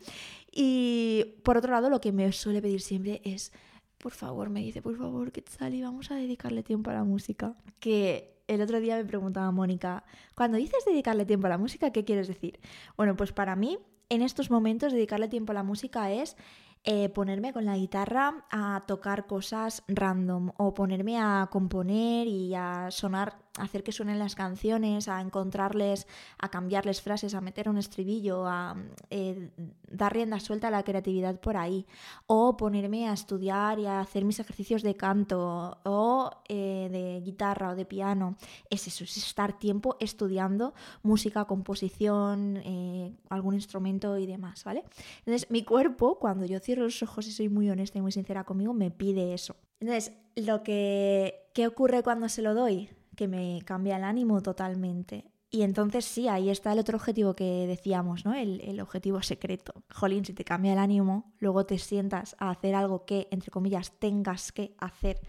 Y 0.51 1.37
por 1.43 1.57
otro 1.57 1.71
lado, 1.71 1.89
lo 1.89 2.01
que 2.01 2.11
me 2.11 2.29
suele 2.33 2.61
pedir 2.61 2.81
siempre 2.81 3.21
es, 3.23 3.53
por 3.97 4.11
favor, 4.11 4.49
me 4.49 4.59
dice, 4.59 4.81
por 4.81 4.97
favor, 4.97 5.31
que 5.31 5.43
y 5.71 5.81
vamos 5.81 6.11
a 6.11 6.15
dedicarle 6.15 6.63
tiempo 6.63 6.89
a 6.89 6.93
la 6.93 7.05
música. 7.05 7.55
Que 7.79 8.40
el 8.51 8.61
otro 8.61 8.79
día 8.79 8.97
me 8.97 9.05
preguntaba 9.05 9.49
Mónica, 9.51 10.03
cuando 10.35 10.57
dices 10.57 10.83
dedicarle 10.85 11.25
tiempo 11.25 11.47
a 11.47 11.49
la 11.49 11.57
música, 11.57 11.91
¿qué 11.91 12.03
quieres 12.03 12.27
decir? 12.27 12.59
Bueno, 12.97 13.15
pues 13.15 13.31
para 13.31 13.55
mí, 13.55 13.79
en 14.09 14.21
estos 14.21 14.51
momentos, 14.51 14.91
dedicarle 14.91 15.29
tiempo 15.29 15.51
a 15.51 15.55
la 15.55 15.63
música 15.63 16.11
es 16.11 16.35
eh, 16.83 17.09
ponerme 17.09 17.53
con 17.53 17.63
la 17.63 17.77
guitarra 17.77 18.43
a 18.49 18.83
tocar 18.87 19.27
cosas 19.27 19.83
random 19.87 20.51
o 20.57 20.73
ponerme 20.73 21.19
a 21.19 21.47
componer 21.51 22.27
y 22.27 22.55
a 22.55 22.89
sonar 22.89 23.37
hacer 23.57 23.83
que 23.83 23.91
suenen 23.91 24.19
las 24.19 24.35
canciones, 24.35 25.07
a 25.07 25.21
encontrarles, 25.21 26.07
a 26.37 26.49
cambiarles 26.49 27.01
frases, 27.01 27.33
a 27.33 27.41
meter 27.41 27.67
un 27.67 27.77
estribillo, 27.77 28.45
a 28.47 28.75
eh, 29.09 29.49
dar 29.89 30.13
rienda 30.13 30.39
suelta 30.39 30.69
a 30.69 30.71
la 30.71 30.83
creatividad 30.83 31.39
por 31.39 31.57
ahí, 31.57 31.85
o 32.27 32.55
ponerme 32.55 33.09
a 33.09 33.13
estudiar 33.13 33.79
y 33.79 33.85
a 33.85 33.99
hacer 33.99 34.23
mis 34.23 34.39
ejercicios 34.39 34.83
de 34.83 34.95
canto 34.95 35.77
o 35.83 36.31
eh, 36.47 36.87
de 36.91 37.21
guitarra 37.23 37.71
o 37.71 37.75
de 37.75 37.85
piano. 37.85 38.37
Es 38.69 38.87
eso, 38.87 39.03
es 39.03 39.17
estar 39.17 39.59
tiempo 39.59 39.97
estudiando 39.99 40.73
música, 41.03 41.45
composición, 41.45 42.57
eh, 42.57 43.13
algún 43.29 43.55
instrumento 43.55 44.17
y 44.17 44.25
demás, 44.25 44.63
¿vale? 44.63 44.83
Entonces, 45.19 45.49
mi 45.51 45.63
cuerpo, 45.63 46.19
cuando 46.19 46.45
yo 46.45 46.59
cierro 46.59 46.83
los 46.83 47.03
ojos 47.03 47.27
y 47.27 47.31
soy 47.31 47.49
muy 47.49 47.69
honesta 47.69 47.97
y 47.97 48.01
muy 48.01 48.11
sincera 48.11 48.43
conmigo, 48.43 48.73
me 48.73 48.91
pide 48.91 49.33
eso. 49.33 49.55
Entonces, 49.79 50.13
lo 50.35 50.63
que, 50.63 51.49
¿qué 51.53 51.67
ocurre 51.67 52.03
cuando 52.03 52.29
se 52.29 52.41
lo 52.41 52.53
doy? 52.53 52.89
Que 53.21 53.27
me 53.27 53.61
cambia 53.65 53.97
el 53.97 54.03
ánimo 54.03 54.41
totalmente. 54.41 55.29
Y 55.51 55.61
entonces 55.61 56.05
sí, 56.05 56.27
ahí 56.27 56.49
está 56.49 56.73
el 56.73 56.79
otro 56.79 56.97
objetivo 56.97 57.35
que 57.35 57.67
decíamos, 57.67 58.25
¿no? 58.25 58.33
El, 58.33 58.81
objetivo 58.81 59.21
secreto. 59.21 59.83
Jolín, 59.93 60.25
si 60.25 60.33
te 60.33 60.43
cambia 60.43 60.73
el 60.73 60.79
ánimo, 60.79 61.35
luego 61.37 61.67
te 61.67 61.77
sientas 61.77 62.35
a 62.39 62.49
hacer 62.49 62.73
algo 62.73 63.05
que, 63.05 63.27
entre 63.29 63.51
comillas, 63.51 63.91
tengas 63.99 64.51
que 64.51 64.73
hacer 64.79 65.19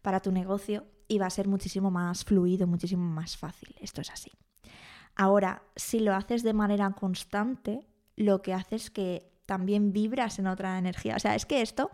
para 0.00 0.20
tu 0.20 0.32
negocio 0.32 0.86
y 1.08 1.18
va 1.18 1.26
a 1.26 1.30
ser 1.30 1.46
muchísimo 1.46 1.90
más 1.90 2.24
fluido, 2.24 2.66
muchísimo 2.66 3.04
más 3.04 3.36
fácil. 3.36 3.74
Esto 3.80 4.00
es 4.00 4.10
así. 4.10 4.32
Ahora, 5.14 5.62
si 5.76 6.00
lo 6.00 6.14
haces 6.14 6.42
de 6.42 6.54
manera 6.54 6.90
constante, 6.92 7.86
lo 8.16 8.40
que 8.40 8.54
hace 8.54 8.76
es 8.76 8.90
que 8.90 9.30
también 9.44 9.92
vibras 9.92 10.38
en 10.38 10.46
otra 10.46 10.78
energía. 10.78 11.16
O 11.16 11.20
sea, 11.20 11.34
es 11.34 11.44
que 11.44 11.60
esto, 11.60 11.90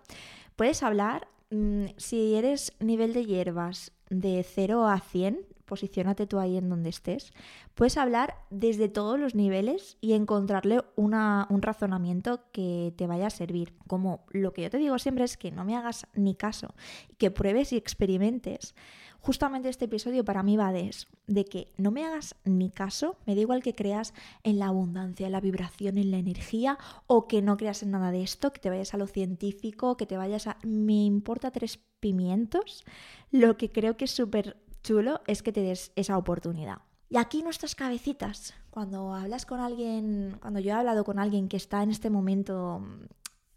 puedes 0.54 0.84
hablar, 0.84 1.26
mm, 1.50 1.86
si 1.96 2.36
eres 2.36 2.74
nivel 2.78 3.12
de 3.12 3.26
hierbas, 3.26 3.90
de 4.10 4.42
0 4.42 4.86
a 4.86 5.00
100, 5.00 5.46
posiciónate 5.68 6.26
tú 6.26 6.38
ahí 6.38 6.56
en 6.56 6.68
donde 6.68 6.88
estés, 6.88 7.32
puedes 7.74 7.96
hablar 7.96 8.34
desde 8.50 8.88
todos 8.88 9.20
los 9.20 9.34
niveles 9.34 9.98
y 10.00 10.14
encontrarle 10.14 10.80
una, 10.96 11.46
un 11.50 11.62
razonamiento 11.62 12.40
que 12.50 12.92
te 12.96 13.06
vaya 13.06 13.28
a 13.28 13.30
servir. 13.30 13.74
Como 13.86 14.24
lo 14.30 14.52
que 14.52 14.62
yo 14.62 14.70
te 14.70 14.78
digo 14.78 14.98
siempre 14.98 15.24
es 15.24 15.36
que 15.36 15.52
no 15.52 15.64
me 15.64 15.76
hagas 15.76 16.06
ni 16.14 16.34
caso, 16.34 16.74
que 17.18 17.30
pruebes 17.30 17.72
y 17.72 17.76
experimentes. 17.76 18.74
Justamente 19.20 19.68
este 19.68 19.86
episodio 19.86 20.24
para 20.24 20.42
mí 20.42 20.56
va 20.56 20.72
de 20.72 20.88
eso, 20.88 21.08
de 21.26 21.44
que 21.44 21.72
no 21.76 21.90
me 21.90 22.04
hagas 22.04 22.36
ni 22.44 22.70
caso, 22.70 23.16
me 23.26 23.34
da 23.34 23.40
igual 23.40 23.62
que 23.62 23.74
creas 23.74 24.14
en 24.44 24.58
la 24.58 24.68
abundancia, 24.68 25.26
en 25.26 25.32
la 25.32 25.40
vibración, 25.40 25.98
en 25.98 26.12
la 26.12 26.18
energía, 26.18 26.78
o 27.08 27.26
que 27.26 27.42
no 27.42 27.56
creas 27.56 27.82
en 27.82 27.90
nada 27.90 28.12
de 28.12 28.22
esto, 28.22 28.52
que 28.52 28.60
te 28.60 28.70
vayas 28.70 28.94
a 28.94 28.96
lo 28.96 29.08
científico, 29.08 29.96
que 29.96 30.06
te 30.06 30.16
vayas 30.16 30.46
a... 30.46 30.56
Me 30.62 31.04
importa 31.04 31.50
tres 31.50 31.80
pimientos, 32.00 32.84
lo 33.30 33.56
que 33.56 33.70
creo 33.70 33.96
que 33.96 34.04
es 34.06 34.10
súper 34.10 34.56
chulo 34.82 35.20
es 35.26 35.42
que 35.42 35.52
te 35.52 35.62
des 35.62 35.92
esa 35.96 36.16
oportunidad. 36.16 36.78
Y 37.10 37.16
aquí 37.16 37.42
nuestras 37.42 37.74
cabecitas, 37.74 38.54
cuando 38.70 39.14
hablas 39.14 39.46
con 39.46 39.60
alguien, 39.60 40.36
cuando 40.40 40.60
yo 40.60 40.70
he 40.70 40.74
hablado 40.74 41.04
con 41.04 41.18
alguien 41.18 41.48
que 41.48 41.56
está 41.56 41.82
en 41.82 41.90
este 41.90 42.10
momento 42.10 42.82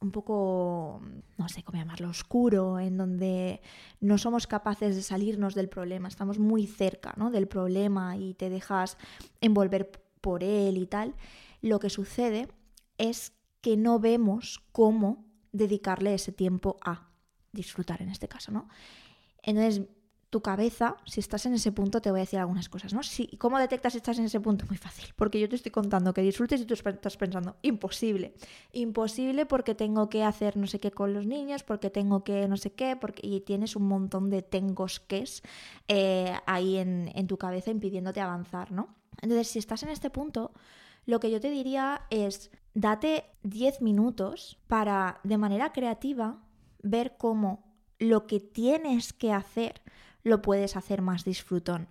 un 0.01 0.11
poco, 0.11 0.99
no 1.37 1.47
sé 1.47 1.63
cómo 1.63 1.77
llamarlo, 1.77 2.09
oscuro, 2.09 2.79
en 2.79 2.97
donde 2.97 3.61
no 3.99 4.17
somos 4.17 4.47
capaces 4.47 4.95
de 4.95 5.03
salirnos 5.03 5.53
del 5.53 5.69
problema, 5.69 6.07
estamos 6.07 6.39
muy 6.39 6.65
cerca 6.65 7.13
¿no? 7.17 7.29
del 7.29 7.47
problema 7.47 8.17
y 8.17 8.33
te 8.33 8.49
dejas 8.49 8.97
envolver 9.41 9.91
por 10.19 10.43
él 10.43 10.77
y 10.77 10.87
tal, 10.87 11.13
lo 11.61 11.79
que 11.79 11.91
sucede 11.91 12.47
es 12.97 13.33
que 13.61 13.77
no 13.77 13.99
vemos 13.99 14.63
cómo 14.71 15.25
dedicarle 15.51 16.15
ese 16.15 16.31
tiempo 16.31 16.77
a 16.83 17.10
disfrutar 17.51 18.01
en 18.01 18.09
este 18.09 18.27
caso, 18.27 18.51
¿no? 18.51 18.67
Entonces, 19.43 19.81
tu 20.31 20.41
cabeza, 20.41 20.95
si 21.05 21.19
estás 21.19 21.45
en 21.45 21.53
ese 21.55 21.73
punto, 21.73 22.01
te 22.01 22.09
voy 22.09 22.21
a 22.21 22.23
decir 22.23 22.39
algunas 22.39 22.69
cosas, 22.69 22.93
¿no? 22.93 23.03
Si, 23.03 23.27
¿Cómo 23.37 23.59
detectas 23.59 23.91
si 23.91 23.97
estás 23.97 24.17
en 24.17 24.25
ese 24.25 24.39
punto? 24.39 24.65
Muy 24.69 24.77
fácil, 24.77 25.13
porque 25.17 25.41
yo 25.41 25.49
te 25.49 25.57
estoy 25.57 25.73
contando 25.73 26.13
que 26.13 26.21
disfrutes 26.21 26.61
y 26.61 26.65
tú 26.65 26.73
estás 26.73 27.17
pensando, 27.17 27.57
imposible, 27.63 28.33
imposible 28.71 29.45
porque 29.45 29.75
tengo 29.75 30.09
que 30.09 30.23
hacer 30.23 30.55
no 30.55 30.67
sé 30.67 30.79
qué 30.79 30.91
con 30.91 31.13
los 31.13 31.25
niños, 31.27 31.63
porque 31.63 31.89
tengo 31.89 32.23
que 32.23 32.47
no 32.47 32.55
sé 32.55 32.71
qué, 32.71 32.95
porque... 32.95 33.27
y 33.27 33.41
tienes 33.41 33.75
un 33.75 33.89
montón 33.89 34.29
de 34.29 34.41
tengos 34.41 35.01
que 35.01 35.19
es 35.19 35.43
eh, 35.89 36.33
ahí 36.45 36.77
en, 36.77 37.11
en 37.13 37.27
tu 37.27 37.37
cabeza 37.37 37.69
impidiéndote 37.69 38.21
avanzar, 38.21 38.71
¿no? 38.71 38.95
Entonces, 39.21 39.49
si 39.49 39.59
estás 39.59 39.83
en 39.83 39.89
este 39.89 40.09
punto, 40.09 40.53
lo 41.05 41.19
que 41.19 41.29
yo 41.29 41.41
te 41.41 41.49
diría 41.49 42.03
es, 42.09 42.51
date 42.73 43.25
10 43.43 43.81
minutos 43.81 44.59
para, 44.67 45.19
de 45.25 45.37
manera 45.37 45.73
creativa, 45.73 46.39
ver 46.83 47.17
cómo 47.17 47.71
lo 47.99 48.27
que 48.27 48.39
tienes 48.39 49.13
que 49.13 49.31
hacer 49.31 49.81
lo 50.23 50.41
puedes 50.41 50.75
hacer 50.75 51.01
más 51.01 51.23
disfrutón. 51.23 51.87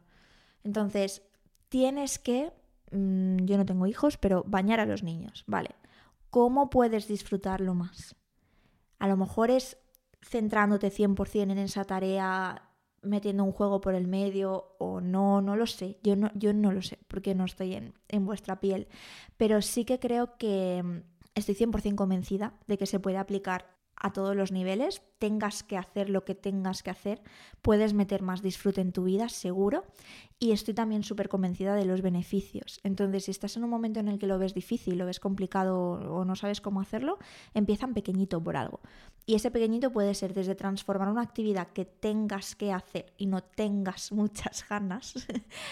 Entonces, 0.65 1.23
tienes 1.69 2.19
que, 2.19 2.53
mm, 2.91 3.45
yo 3.45 3.57
no 3.57 3.65
tengo 3.65 3.87
hijos, 3.87 4.17
pero 4.17 4.45
bañar 4.47 4.81
a 4.81 4.87
los 4.87 5.03
niños, 5.03 5.45
¿vale? 5.47 5.71
¿Cómo 6.31 6.71
puedes 6.71 7.09
disfrutarlo 7.09 7.75
más? 7.75 8.17
A 8.99 9.09
lo 9.09 9.17
mejor 9.17 9.51
es 9.51 9.79
centrándote 10.23 10.91
100% 10.91 11.53
en 11.53 11.59
esa 11.59 11.85
tarea, 11.85 12.71
metiendo 13.03 13.45
un 13.45 13.53
juego 13.53 13.81
por 13.81 13.95
el 13.95 14.07
medio 14.07 14.77
o 14.79 15.01
no, 15.01 15.41
no 15.41 15.57
lo 15.57 15.67
sé. 15.67 15.99
Yo 16.03 16.17
no, 16.17 16.31
yo 16.35 16.53
no 16.53 16.73
lo 16.73 16.83
sé 16.83 16.99
porque 17.09 17.35
no 17.35 17.45
estoy 17.45 17.75
en, 17.75 17.95
en 18.09 18.27
vuestra 18.27 18.61
piel. 18.61 18.89
Pero 19.37 19.63
sí 19.63 19.85
que 19.85 19.99
creo 19.99 20.37
que 20.37 20.83
mm, 20.83 21.03
estoy 21.35 21.55
100% 21.55 21.95
convencida 21.95 22.55
de 22.67 22.79
que 22.79 22.87
se 22.87 23.01
puede 23.01 23.17
aplicar 23.17 23.80
a 24.01 24.13
todos 24.13 24.35
los 24.35 24.51
niveles, 24.51 25.03
tengas 25.19 25.63
que 25.63 25.77
hacer 25.77 26.09
lo 26.09 26.25
que 26.25 26.35
tengas 26.35 26.83
que 26.83 26.91
hacer, 26.91 27.23
puedes 27.61 27.93
meter 27.93 28.23
más 28.23 28.41
disfrute 28.43 28.81
en 28.81 28.93
tu 28.93 29.05
vida, 29.05 29.29
seguro, 29.29 29.85
y 30.39 30.53
estoy 30.53 30.73
también 30.73 31.05
súper 31.05 31.29
convencida 31.29 31.75
de 31.75 31.85
los 31.85 32.01
beneficios. 32.01 32.81
Entonces, 32.83 33.25
si 33.25 33.31
estás 33.31 33.57
en 33.59 33.65
un 33.65 33.71
momento 33.71 34.01
en 34.01 34.09
el 34.09 34.19
que 34.19 34.27
lo 34.27 34.39
ves 34.39 34.55
difícil, 34.55 34.97
lo 34.97 35.05
ves 35.05 35.21
complicado 35.21 35.79
o 35.79 36.25
no 36.25 36.35
sabes 36.35 36.63
cómo 36.63 36.81
hacerlo, 36.81 37.19
empieza 37.53 37.87
en 37.87 37.95
pequeñito 37.95 38.43
por 38.43 38.57
algo. 38.57 38.81
Y 39.27 39.35
ese 39.35 39.51
pequeñito 39.51 39.93
puede 39.93 40.15
ser 40.15 40.33
desde 40.33 40.55
transformar 40.55 41.09
una 41.09 41.23
actividad 41.23 41.69
que 41.69 41.85
tengas 41.85 42.57
que 42.57 42.73
hacer 42.73 43.13
y 43.19 43.27
no 43.27 43.43
tengas 43.43 44.13
muchas 44.13 44.67
ganas, 44.69 45.15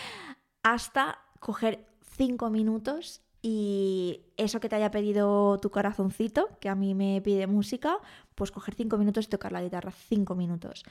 hasta 0.62 1.18
coger 1.40 1.86
cinco 2.02 2.50
minutos 2.50 3.22
y 3.40 4.22
eso 4.36 4.58
que 4.60 4.68
te 4.68 4.76
haya 4.76 4.90
pedido 4.90 5.58
tu 5.58 5.70
corazoncito, 5.70 6.48
que 6.60 6.68
a 6.68 6.74
mí 6.74 6.94
me 6.94 7.20
pide 7.22 7.46
música, 7.46 7.98
pues 8.34 8.50
coger 8.50 8.74
cinco 8.74 8.98
minutos 8.98 9.26
y 9.26 9.28
tocar 9.28 9.52
la 9.52 9.62
guitarra 9.62 9.92
cinco 9.92 10.34
minutos. 10.34 10.84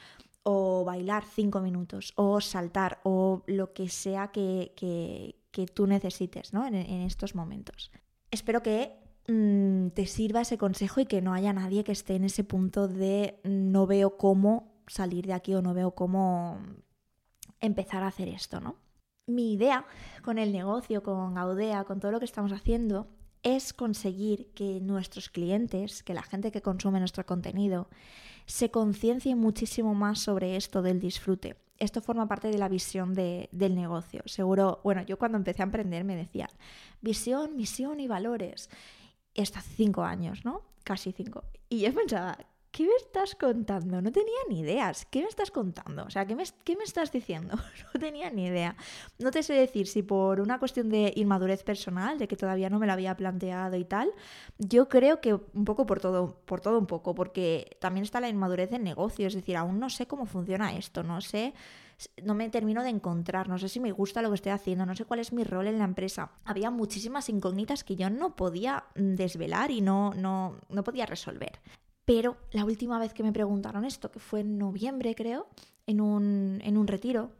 O 0.44 0.86
bailar 0.86 1.26
cinco 1.26 1.60
minutos. 1.60 2.14
O 2.16 2.40
saltar. 2.40 3.00
O 3.04 3.44
lo 3.48 3.74
que 3.74 3.90
sea 3.90 4.30
que, 4.30 5.36
tú 5.74 5.88
necesites 5.88 6.54
¿no? 6.54 6.66
en, 6.66 6.76
estos 6.76 7.36
momentos. 7.36 7.92
Espero 8.32 8.64
que 8.64 8.98
mm, 9.28 9.90
te 9.90 10.06
sirva 10.06 10.42
ese 10.42 10.58
consejo 10.58 11.02
y 11.02 11.06
que 11.06 11.22
no 11.22 11.34
haya 11.34 11.52
nadie 11.52 11.84
que 11.84 11.92
esté 11.92 12.16
en 12.16 12.24
ese 12.24 12.46
punto 12.46 12.88
de 12.88 13.42
no 13.44 13.88
veo 13.88 14.16
cómo 14.18 14.78
salir 14.88 15.28
de 15.28 15.34
aquí 15.34 15.54
o 15.54 15.62
no 15.62 15.74
veo 15.74 15.92
cómo 15.92 16.60
empezar 17.60 18.04
a 18.04 18.08
hacer 18.08 18.30
esto, 18.30 18.62
¿no? 18.62 18.76
Mi 19.28 19.54
idea 19.54 19.86
con 20.24 20.40
el 20.40 20.52
negocio, 20.52 21.04
con 21.04 21.36
Gaudea, 21.36 21.84
con 21.84 22.00
todo 22.00 22.12
lo 22.12 22.20
que 22.20 22.26
estamos 22.26 22.52
haciendo, 22.54 23.08
es 23.44 23.74
conseguir 23.74 24.52
que 24.54 24.80
nuestros 24.82 25.30
clientes, 25.30 26.02
que 26.02 26.14
la 26.14 26.24
gente 26.24 26.52
que 26.52 26.62
consume 26.62 27.00
nuestro 27.00 27.26
contenido, 27.26 27.90
se 28.46 28.72
conciencie 28.72 29.36
muchísimo 29.36 29.94
más 29.94 30.20
sobre 30.20 30.56
esto 30.56 30.82
del 30.82 31.00
disfrute. 31.00 31.58
Esto 31.78 32.02
forma 32.02 32.28
parte 32.28 32.48
de 32.48 32.58
la 32.58 32.70
visión 32.70 33.14
del 33.14 33.76
negocio. 33.76 34.24
Seguro, 34.26 34.80
bueno, 34.84 35.04
yo 35.04 35.20
cuando 35.20 35.38
empecé 35.38 35.62
a 35.62 35.66
emprender 35.66 36.04
me 36.04 36.16
decían 36.16 36.50
visión, 37.02 37.56
misión 37.56 38.00
y 38.00 38.08
valores. 38.08 38.70
Esto 39.36 39.60
hace 39.60 39.76
cinco 39.76 40.04
años, 40.04 40.44
¿no? 40.44 40.64
Casi 40.84 41.12
cinco. 41.12 41.44
Y 41.70 41.82
yo 41.82 41.94
pensaba, 41.94 42.40
¿qué 42.78 42.84
me 42.84 42.94
estás 42.98 43.34
contando? 43.34 44.04
No 44.04 44.12
tenía 44.12 44.38
ni 44.50 44.60
ideas. 44.60 45.08
¿Qué 45.10 45.24
me 45.24 45.28
estás 45.28 45.50
contando? 45.50 46.04
O 46.04 46.12
sea, 46.12 46.28
¿qué 46.28 46.36
me, 46.36 46.44
¿qué 46.64 46.76
me, 46.76 46.84
estás 46.84 47.12
diciendo? 47.12 47.58
No 47.92 48.00
tenía 48.00 48.30
ni 48.30 48.46
idea. 48.46 48.76
No 49.18 49.32
te 49.32 49.42
sé 49.42 49.54
decir 49.54 49.88
si 49.88 50.04
por 50.04 50.40
una 50.40 50.60
cuestión 50.60 50.90
de 50.90 51.12
inmadurez 51.16 51.64
personal, 51.64 52.20
de 52.20 52.28
que 52.28 52.36
todavía 52.36 52.70
no 52.70 52.78
me 52.78 52.86
lo 52.86 52.94
había 52.94 53.18
planteado 53.18 53.78
y 53.78 53.84
tal, 53.84 54.12
yo 54.60 54.90
creo 54.90 55.22
que 55.22 55.34
un 55.34 55.66
poco 55.66 55.88
por 55.88 56.00
todo, 56.00 56.40
por 56.46 56.62
todo 56.62 56.78
un 56.78 56.86
poco, 56.86 57.16
porque 57.16 57.78
también 57.80 58.04
está 58.04 58.22
la 58.22 58.30
inmadurez 58.30 58.70
del 58.70 58.84
negocio, 58.84 59.26
es 59.26 59.34
decir, 59.34 59.58
aún 59.58 59.80
no 59.80 59.90
sé 59.90 60.06
cómo 60.06 60.28
funciona 60.28 60.78
esto, 60.78 61.02
no 61.02 61.20
sé 61.22 61.56
no 62.22 62.36
me 62.36 62.48
termino 62.50 62.84
de 62.84 62.90
encontrar, 62.90 63.50
no 63.50 63.58
sé 63.58 63.70
si 63.70 63.80
me 63.80 63.92
gusta 63.92 64.22
lo 64.22 64.30
que 64.30 64.36
estoy 64.36 64.52
haciendo, 64.52 64.86
no 64.86 64.96
sé 64.96 65.06
cuál 65.06 65.20
es 65.20 65.34
mi 65.34 65.44
rol 65.44 65.66
en 65.66 65.80
la 65.80 65.86
empresa. 65.86 66.30
Había 66.46 66.70
muchísimas 66.70 67.28
incógnitas 67.28 67.84
que 67.84 67.96
yo 67.96 68.12
no 68.12 68.36
podía 68.36 68.84
desvelar 68.94 69.72
y 69.72 69.82
no, 69.82 70.14
no, 70.14 70.58
no 70.70 70.84
podía 70.84 71.08
resolver. 71.08 71.60
Pero 72.08 72.38
la 72.54 72.64
última 72.64 73.00
vez 73.00 73.14
que 73.14 73.22
me 73.22 73.34
preguntaron 73.34 73.84
esto, 73.84 74.10
que 74.10 74.20
fue 74.20 74.40
en 74.40 74.58
noviembre 74.58 75.14
creo, 75.14 75.48
en 75.86 76.00
un, 76.00 76.62
en 76.64 76.78
un 76.78 76.88
retiro, 76.88 77.34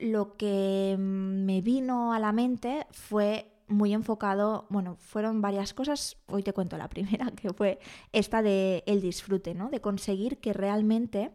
lo 0.00 0.36
que 0.36 0.94
me 0.96 1.60
vino 1.62 2.12
a 2.12 2.20
la 2.20 2.30
mente 2.30 2.86
fue 2.92 3.52
muy 3.66 3.92
enfocado, 3.92 4.66
bueno, 4.70 4.94
fueron 5.00 5.40
varias 5.40 5.74
cosas, 5.74 6.16
hoy 6.28 6.44
te 6.44 6.52
cuento 6.52 6.78
la 6.78 6.88
primera, 6.94 7.32
que 7.32 7.52
fue 7.52 7.80
esta 8.12 8.40
de 8.40 8.84
el 8.86 9.00
disfrute, 9.00 9.52
¿no? 9.52 9.68
De 9.68 9.80
conseguir 9.80 10.38
que 10.38 10.52
realmente 10.52 11.32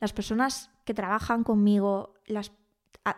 las 0.00 0.14
personas 0.14 0.70
que 0.86 0.94
trabajan 0.94 1.44
conmigo, 1.44 2.14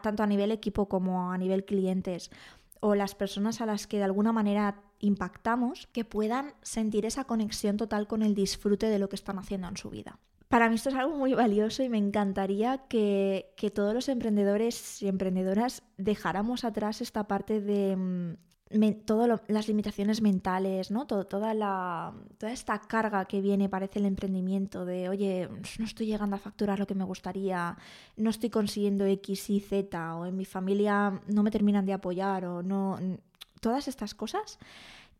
tanto 0.02 0.24
a 0.24 0.26
nivel 0.26 0.50
equipo 0.50 0.88
como 0.88 1.30
a 1.30 1.38
nivel 1.38 1.64
clientes, 1.64 2.32
o 2.80 2.96
las 2.96 3.14
personas 3.14 3.60
a 3.60 3.66
las 3.66 3.86
que 3.86 3.98
de 3.98 4.04
alguna 4.04 4.32
manera 4.32 4.82
impactamos, 5.02 5.88
que 5.92 6.06
puedan 6.06 6.54
sentir 6.62 7.04
esa 7.04 7.24
conexión 7.24 7.76
total 7.76 8.06
con 8.06 8.22
el 8.22 8.34
disfrute 8.34 8.86
de 8.86 8.98
lo 8.98 9.10
que 9.10 9.16
están 9.16 9.38
haciendo 9.38 9.68
en 9.68 9.76
su 9.76 9.90
vida. 9.90 10.18
Para 10.48 10.68
mí 10.68 10.74
esto 10.74 10.90
es 10.90 10.96
algo 10.96 11.16
muy 11.16 11.32
valioso 11.32 11.82
y 11.82 11.88
me 11.88 11.96
encantaría 11.96 12.86
que, 12.86 13.54
todos 13.74 13.94
los 13.94 14.10
emprendedores 14.10 15.00
y 15.02 15.08
emprendedoras 15.08 15.82
dejáramos 15.96 16.64
atrás 16.64 17.00
esta 17.00 17.26
parte 17.26 17.62
de 17.62 17.96
mm, 17.96 18.34
todas 19.06 19.40
las 19.48 19.68
limitaciones 19.68 20.20
mentales, 20.20 20.90
¿no? 20.90 21.06
toda, 21.06 21.54
la, 21.54 22.12
toda 22.36 22.52
esta 22.52 22.78
carga 22.80 23.24
que 23.24 23.40
viene, 23.40 23.70
parece 23.70 23.98
el 23.98 24.04
emprendimiento 24.04 24.84
de, 24.84 25.08
oye, 25.08 25.48
no 25.78 25.86
estoy 25.86 26.06
llegando 26.06 26.36
a 26.36 26.38
facturar 26.38 26.78
lo 26.78 26.86
que 26.86 26.94
me 26.94 27.04
gustaría, 27.04 27.76
no 28.18 28.28
estoy 28.28 28.50
consiguiendo 28.50 29.06
X 29.06 29.48
y 29.48 29.60
Z, 29.60 30.16
o 30.16 30.26
en 30.26 30.36
mi 30.36 30.44
familia 30.44 31.18
no 31.28 31.42
me 31.42 31.50
terminan 31.50 31.86
de 31.86 31.94
apoyar, 31.94 32.44
o 32.44 32.62
no. 32.62 32.98
Todas 33.62 33.86
estas 33.86 34.16
cosas 34.16 34.58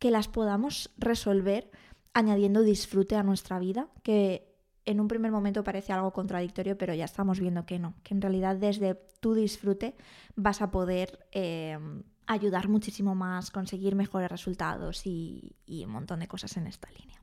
que 0.01 0.11
las 0.11 0.27
podamos 0.27 0.91
resolver 0.99 1.71
añadiendo 2.13 2.63
disfrute 2.63 3.15
a 3.15 3.23
nuestra 3.23 3.61
vida, 3.61 3.87
que 4.03 4.53
en 4.85 4.99
un 4.99 5.07
primer 5.07 5.31
momento 5.31 5.63
parece 5.63 5.93
algo 5.93 6.13
contradictorio, 6.13 6.77
pero 6.77 6.93
ya 6.93 7.05
estamos 7.05 7.39
viendo 7.39 7.67
que 7.67 7.79
no, 7.79 7.95
que 8.03 8.15
en 8.15 8.21
realidad 8.21 8.57
desde 8.57 8.97
tu 9.21 9.35
disfrute 9.35 9.95
vas 10.35 10.61
a 10.61 10.73
poder 10.73 11.25
eh, 11.31 11.79
ayudar 12.27 12.69
muchísimo 12.69 13.15
más, 13.15 13.53
conseguir 13.53 13.95
mejores 13.95 14.29
resultados 14.29 15.07
y, 15.07 15.55
un 15.69 15.93
montón 15.93 16.19
de 16.19 16.27
cosas 16.27 16.57
en 16.57 16.67
esta 16.67 16.91
línea. 16.91 17.22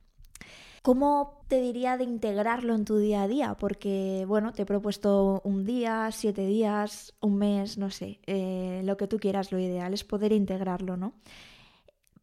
¿Cómo 0.82 1.44
te 1.48 1.60
diría 1.60 1.98
de 1.98 2.04
integrarlo 2.04 2.74
en 2.74 2.86
tu 2.86 2.96
día 2.96 3.22
a 3.22 3.28
día? 3.28 3.54
Porque, 3.54 4.24
bueno, 4.26 4.52
te 4.52 4.62
he 4.62 4.66
propuesto 4.66 5.42
un 5.44 5.64
día, 5.64 6.08
siete 6.10 6.46
días, 6.46 7.14
un 7.20 7.36
mes, 7.36 7.76
no 7.76 7.90
sé, 7.90 8.20
eh, 8.26 8.80
lo 8.84 8.96
que 8.96 9.06
tú 9.06 9.18
quieras, 9.18 9.52
lo 9.52 9.58
ideal 9.58 9.92
es 9.92 10.04
poder 10.04 10.32
integrarlo, 10.32 10.96
¿no? 10.96 11.12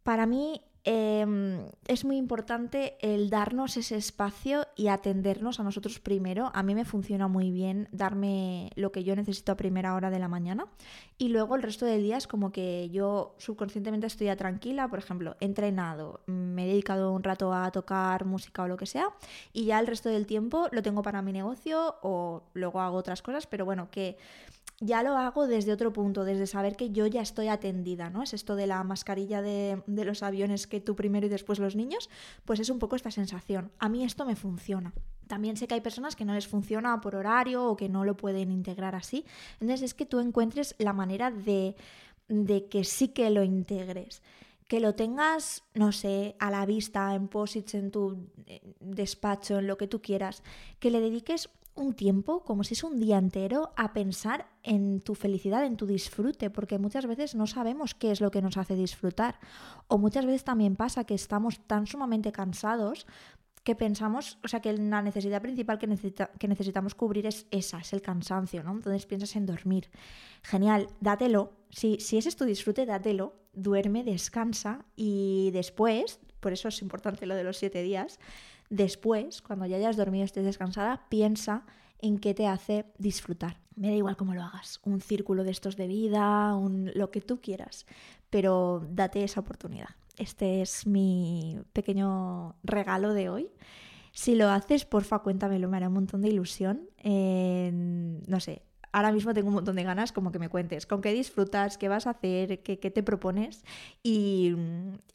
Para 0.01 0.25
mí 0.25 0.61
Em, 0.89 1.69
es 1.89 2.05
muy 2.05 2.15
importante 2.15 2.95
el 3.01 3.29
darnos 3.29 3.75
ese 3.75 3.97
espacio 3.97 4.67
y 4.77 4.87
atendernos 4.87 5.59
a 5.59 5.63
nosotros 5.63 5.99
primero. 5.99 6.49
A 6.53 6.63
mí 6.63 6.75
me 6.75 6.85
funciona 6.85 7.27
muy 7.27 7.51
bien 7.51 7.89
darme 7.91 8.69
lo 8.75 8.93
que 8.93 9.03
yo 9.03 9.13
necesito 9.13 9.51
a 9.51 9.57
primera 9.57 9.95
hora 9.95 10.09
de 10.09 10.19
la 10.19 10.29
mañana 10.29 10.65
y 11.17 11.27
luego 11.27 11.57
el 11.57 11.63
resto 11.63 11.85
del 11.85 12.03
día 12.03 12.15
es 12.15 12.25
como 12.25 12.53
que 12.53 12.89
yo 12.89 13.35
subconscientemente 13.37 14.07
estoy 14.07 14.27
ya 14.27 14.37
tranquila, 14.37 14.87
por 14.87 14.99
ejemplo, 14.99 15.35
he 15.41 15.45
entrenado, 15.45 16.21
me 16.25 16.63
he 16.63 16.67
dedicado 16.69 17.11
un 17.11 17.23
rato 17.23 17.53
a 17.53 17.69
tocar 17.71 18.23
música 18.23 18.63
o 18.63 18.69
lo 18.69 18.77
que 18.77 18.85
sea 18.85 19.09
y 19.51 19.65
ya 19.65 19.81
el 19.81 19.87
resto 19.87 20.07
del 20.07 20.25
tiempo 20.25 20.69
lo 20.71 20.81
tengo 20.83 21.01
para 21.01 21.21
mi 21.21 21.33
negocio 21.33 21.97
o 22.01 22.43
luego 22.53 22.79
hago 22.79 22.95
otras 22.95 23.21
cosas, 23.21 23.45
pero 23.45 23.65
bueno, 23.65 23.89
que 23.91 24.15
ya 24.79 25.01
lo 25.01 25.17
hago 25.17 25.47
desde 25.47 25.73
otro 25.73 25.91
punto, 25.91 26.23
desde 26.23 26.45
saber 26.45 26.75
que 26.75 26.91
yo 26.91 27.07
ya 27.07 27.21
estoy 27.21 27.47
atendida, 27.47 28.09
¿no? 28.09 28.21
Es 28.21 28.33
esto 28.33 28.55
de 28.55 28.67
la 28.67 28.83
mascarilla 28.83 29.41
de, 29.41 29.81
los 29.87 30.21
aviones 30.21 30.67
que 30.67 30.79
tú 30.79 30.95
primero 30.95 31.25
y 31.25 31.29
después 31.29 31.57
los 31.57 31.75
niños, 31.75 32.09
pues 32.45 32.59
es 32.59 32.69
un 32.69 32.77
poco 32.77 32.95
esta 32.95 33.09
sensación. 33.09 33.71
A 33.79 33.89
mí 33.89 34.03
esto 34.03 34.25
me 34.25 34.35
funciona. 34.35 34.93
También 35.25 35.57
sé 35.57 35.67
que 35.67 35.73
hay 35.73 35.81
personas 35.81 36.15
que 36.15 36.25
no 36.25 36.35
les 36.35 36.47
funciona 36.47 37.01
por 37.01 37.15
horario 37.15 37.65
o 37.65 37.75
que 37.75 37.89
no 37.89 38.05
lo 38.05 38.15
pueden 38.15 38.51
integrar 38.51 38.93
así. 38.93 39.25
Entonces 39.59 39.81
es 39.81 39.93
que 39.95 40.05
tú 40.05 40.19
encuentres 40.19 40.75
la 40.77 40.93
manera 40.93 41.31
de, 41.31 41.75
de 42.27 42.67
que 42.67 42.83
sí 42.83 43.09
que 43.09 43.29
lo 43.29 43.43
integres 43.43 44.21
que 44.67 44.81
lo 44.81 44.95
tengas, 44.95 45.63
no 45.75 45.93
sé, 45.93 46.35
a 46.39 46.51
la 46.51 46.65
vista, 46.65 47.15
en 47.15 47.29
posits, 47.29 47.73
en 47.73 47.89
tu 47.89 48.27
eh, 48.47 48.61
despacho, 48.81 49.59
en 49.59 49.67
lo 49.67 49.77
que 49.77 49.87
tú 49.87 50.01
quieras, 50.01 50.43
que 50.79 50.91
le 50.91 50.99
dediques 50.99 51.49
un 51.77 51.93
tiempo, 51.93 52.43
como 52.43 52.63
si 52.63 52.73
es 52.73 52.83
un 52.83 52.99
día 52.99 53.17
entero, 53.17 53.71
a 53.75 53.93
pensar 53.93 54.47
en 54.63 54.99
tu 55.01 55.15
felicidad, 55.15 55.65
en 55.65 55.77
tu 55.77 55.85
disfrute, 55.85 56.49
porque 56.49 56.79
muchas 56.79 57.05
veces 57.05 57.35
no 57.35 57.47
sabemos 57.47 57.93
qué 57.93 58.11
es 58.11 58.21
lo 58.21 58.31
que 58.31 58.41
nos 58.41 58.57
hace 58.57 58.75
disfrutar. 58.75 59.39
O 59.87 59.97
muchas 59.97 60.25
veces 60.25 60.43
también 60.43 60.75
pasa 60.75 61.05
que 61.05 61.13
estamos 61.13 61.59
tan 61.67 61.87
sumamente 61.87 62.31
cansados 62.31 63.07
que 63.63 63.75
pensamos, 63.75 64.39
o 64.45 64.47
sea, 64.47 64.61
que 64.61 64.71
la 64.71 65.01
necesidad 65.01 65.41
principal 65.41 65.77
que, 65.77 65.87
necesitamos 66.47 66.95
cubrir 66.95 67.25
es 67.25 67.47
esa, 67.51 67.79
es 67.79 67.91
el 67.91 68.01
cansancio, 68.01 68.63
¿no? 68.63 68.71
Entonces 68.71 69.05
piensas 69.05 69.35
en 69.35 69.45
dormir. 69.45 69.89
Genial, 70.41 70.87
dátelo. 71.01 71.51
Si, 71.69 71.99
si 71.99 72.17
ese 72.17 72.29
es 72.29 72.37
tu 72.37 72.45
disfrute, 72.45 72.85
dátelo, 72.85 73.35
duerme, 73.51 74.05
descansa 74.05 74.85
y 74.95 75.51
después, 75.51 76.21
por 76.39 76.53
eso 76.53 76.69
es 76.69 76.81
importante 76.81 77.25
lo 77.25 77.35
de 77.35 77.43
los 77.43 77.57
siete 77.57 77.83
días, 77.83 78.19
Después, 78.69 79.41
cuando 79.41 79.65
ya 79.65 79.77
hayas 79.77 79.97
dormido, 79.97 80.25
estés 80.25 80.45
descansada, 80.45 81.05
piensa 81.09 81.65
en 81.99 82.19
qué 82.19 82.33
te 82.33 82.47
hace 82.47 82.85
disfrutar. 82.97 83.57
Me 83.75 83.89
da 83.89 83.95
igual 83.95 84.17
cómo 84.17 84.33
lo 84.33 84.43
hagas, 84.43 84.79
un 84.83 85.01
círculo 85.01 85.43
de 85.43 85.51
estos 85.51 85.77
de 85.77 85.87
vida, 85.87 86.55
un, 86.55 86.91
lo 86.95 87.11
que 87.11 87.21
tú 87.21 87.39
quieras, 87.41 87.85
pero 88.29 88.85
date 88.89 89.23
esa 89.23 89.39
oportunidad. 89.39 89.89
Este 90.17 90.61
es 90.61 90.87
mi 90.87 91.59
pequeño 91.73 92.55
regalo 92.63 93.13
de 93.13 93.29
hoy. 93.29 93.51
Si 94.11 94.33
lo 94.33 94.49
haces, 94.49 94.83
porfa, 94.85 95.19
cuéntamelo, 95.19 95.69
me 95.69 95.77
hará 95.77 95.89
un 95.89 95.93
montón 95.93 96.21
de 96.21 96.29
ilusión. 96.29 96.89
no 97.03 98.39
sé, 98.39 98.63
ahora 98.91 99.11
mismo 99.11 99.33
tengo 99.33 99.47
un 99.47 99.55
montón 99.55 99.75
de 99.75 99.83
ganas 99.83 100.11
como 100.11 100.31
que 100.31 100.39
me 100.39 100.49
cuentes 100.49 100.85
con 100.85 101.01
qué 101.01 101.13
disfrutas, 101.13 101.77
qué 101.77 101.87
vas 101.89 102.07
a 102.07 102.11
hacer, 102.11 102.61
qué, 102.61 102.77
te 102.77 103.03
propones. 103.03 103.63
Y, 104.03 104.55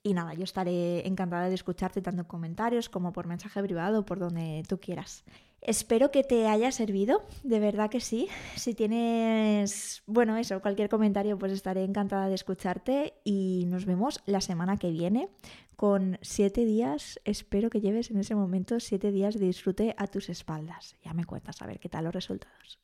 y, 0.02 0.14
nada, 0.14 0.34
yo 0.34 0.44
estaré 0.44 1.06
encantada 1.06 1.48
de 1.48 1.54
escucharte 1.54 2.02
tanto 2.02 2.22
en 2.22 2.28
comentarios 2.28 2.88
como 2.88 3.12
por 3.12 3.26
mensaje 3.26 3.62
privado, 3.62 4.04
por 4.04 4.18
donde 4.18 4.62
tú 4.68 4.78
quieras. 4.78 5.24
Espero 5.64 6.10
que 6.10 6.24
te 6.24 6.48
haya 6.48 6.72
servido, 6.72 7.22
de 7.44 7.60
verdad 7.60 7.88
que 7.88 8.00
sí. 8.00 8.28
Si 8.56 8.74
tienes, 8.74 10.02
bueno, 10.06 10.36
eso, 10.36 10.60
cualquier 10.60 10.88
comentario, 10.88 11.38
pues 11.38 11.52
estaré 11.52 11.84
encantada 11.84 12.28
de 12.28 12.34
escucharte 12.34 13.14
y 13.22 13.64
nos 13.68 13.86
vemos 13.86 14.20
la 14.26 14.40
semana 14.40 14.76
que 14.76 14.90
viene 14.90 15.28
con 15.76 16.18
siete 16.20 16.64
días. 16.64 17.20
Espero 17.24 17.70
que 17.70 17.80
lleves 17.80 18.10
en 18.10 18.18
ese 18.18 18.34
momento 18.34 18.80
siete 18.80 19.12
días 19.12 19.38
de 19.38 19.46
disfrute 19.46 19.94
a 19.98 20.08
tus 20.08 20.30
espaldas. 20.30 20.96
Ya 21.04 21.14
me 21.14 21.24
cuentas 21.24 21.62
a 21.62 21.66
ver 21.68 21.78
qué 21.78 21.88
tal 21.88 22.04
los 22.04 22.14
resultados. 22.14 22.80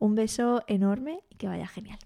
Un 0.00 0.16
beso 0.16 0.64
enorme 0.66 1.22
y 1.30 1.36
que 1.36 1.46
vaya 1.46 1.68
genial. 1.68 1.98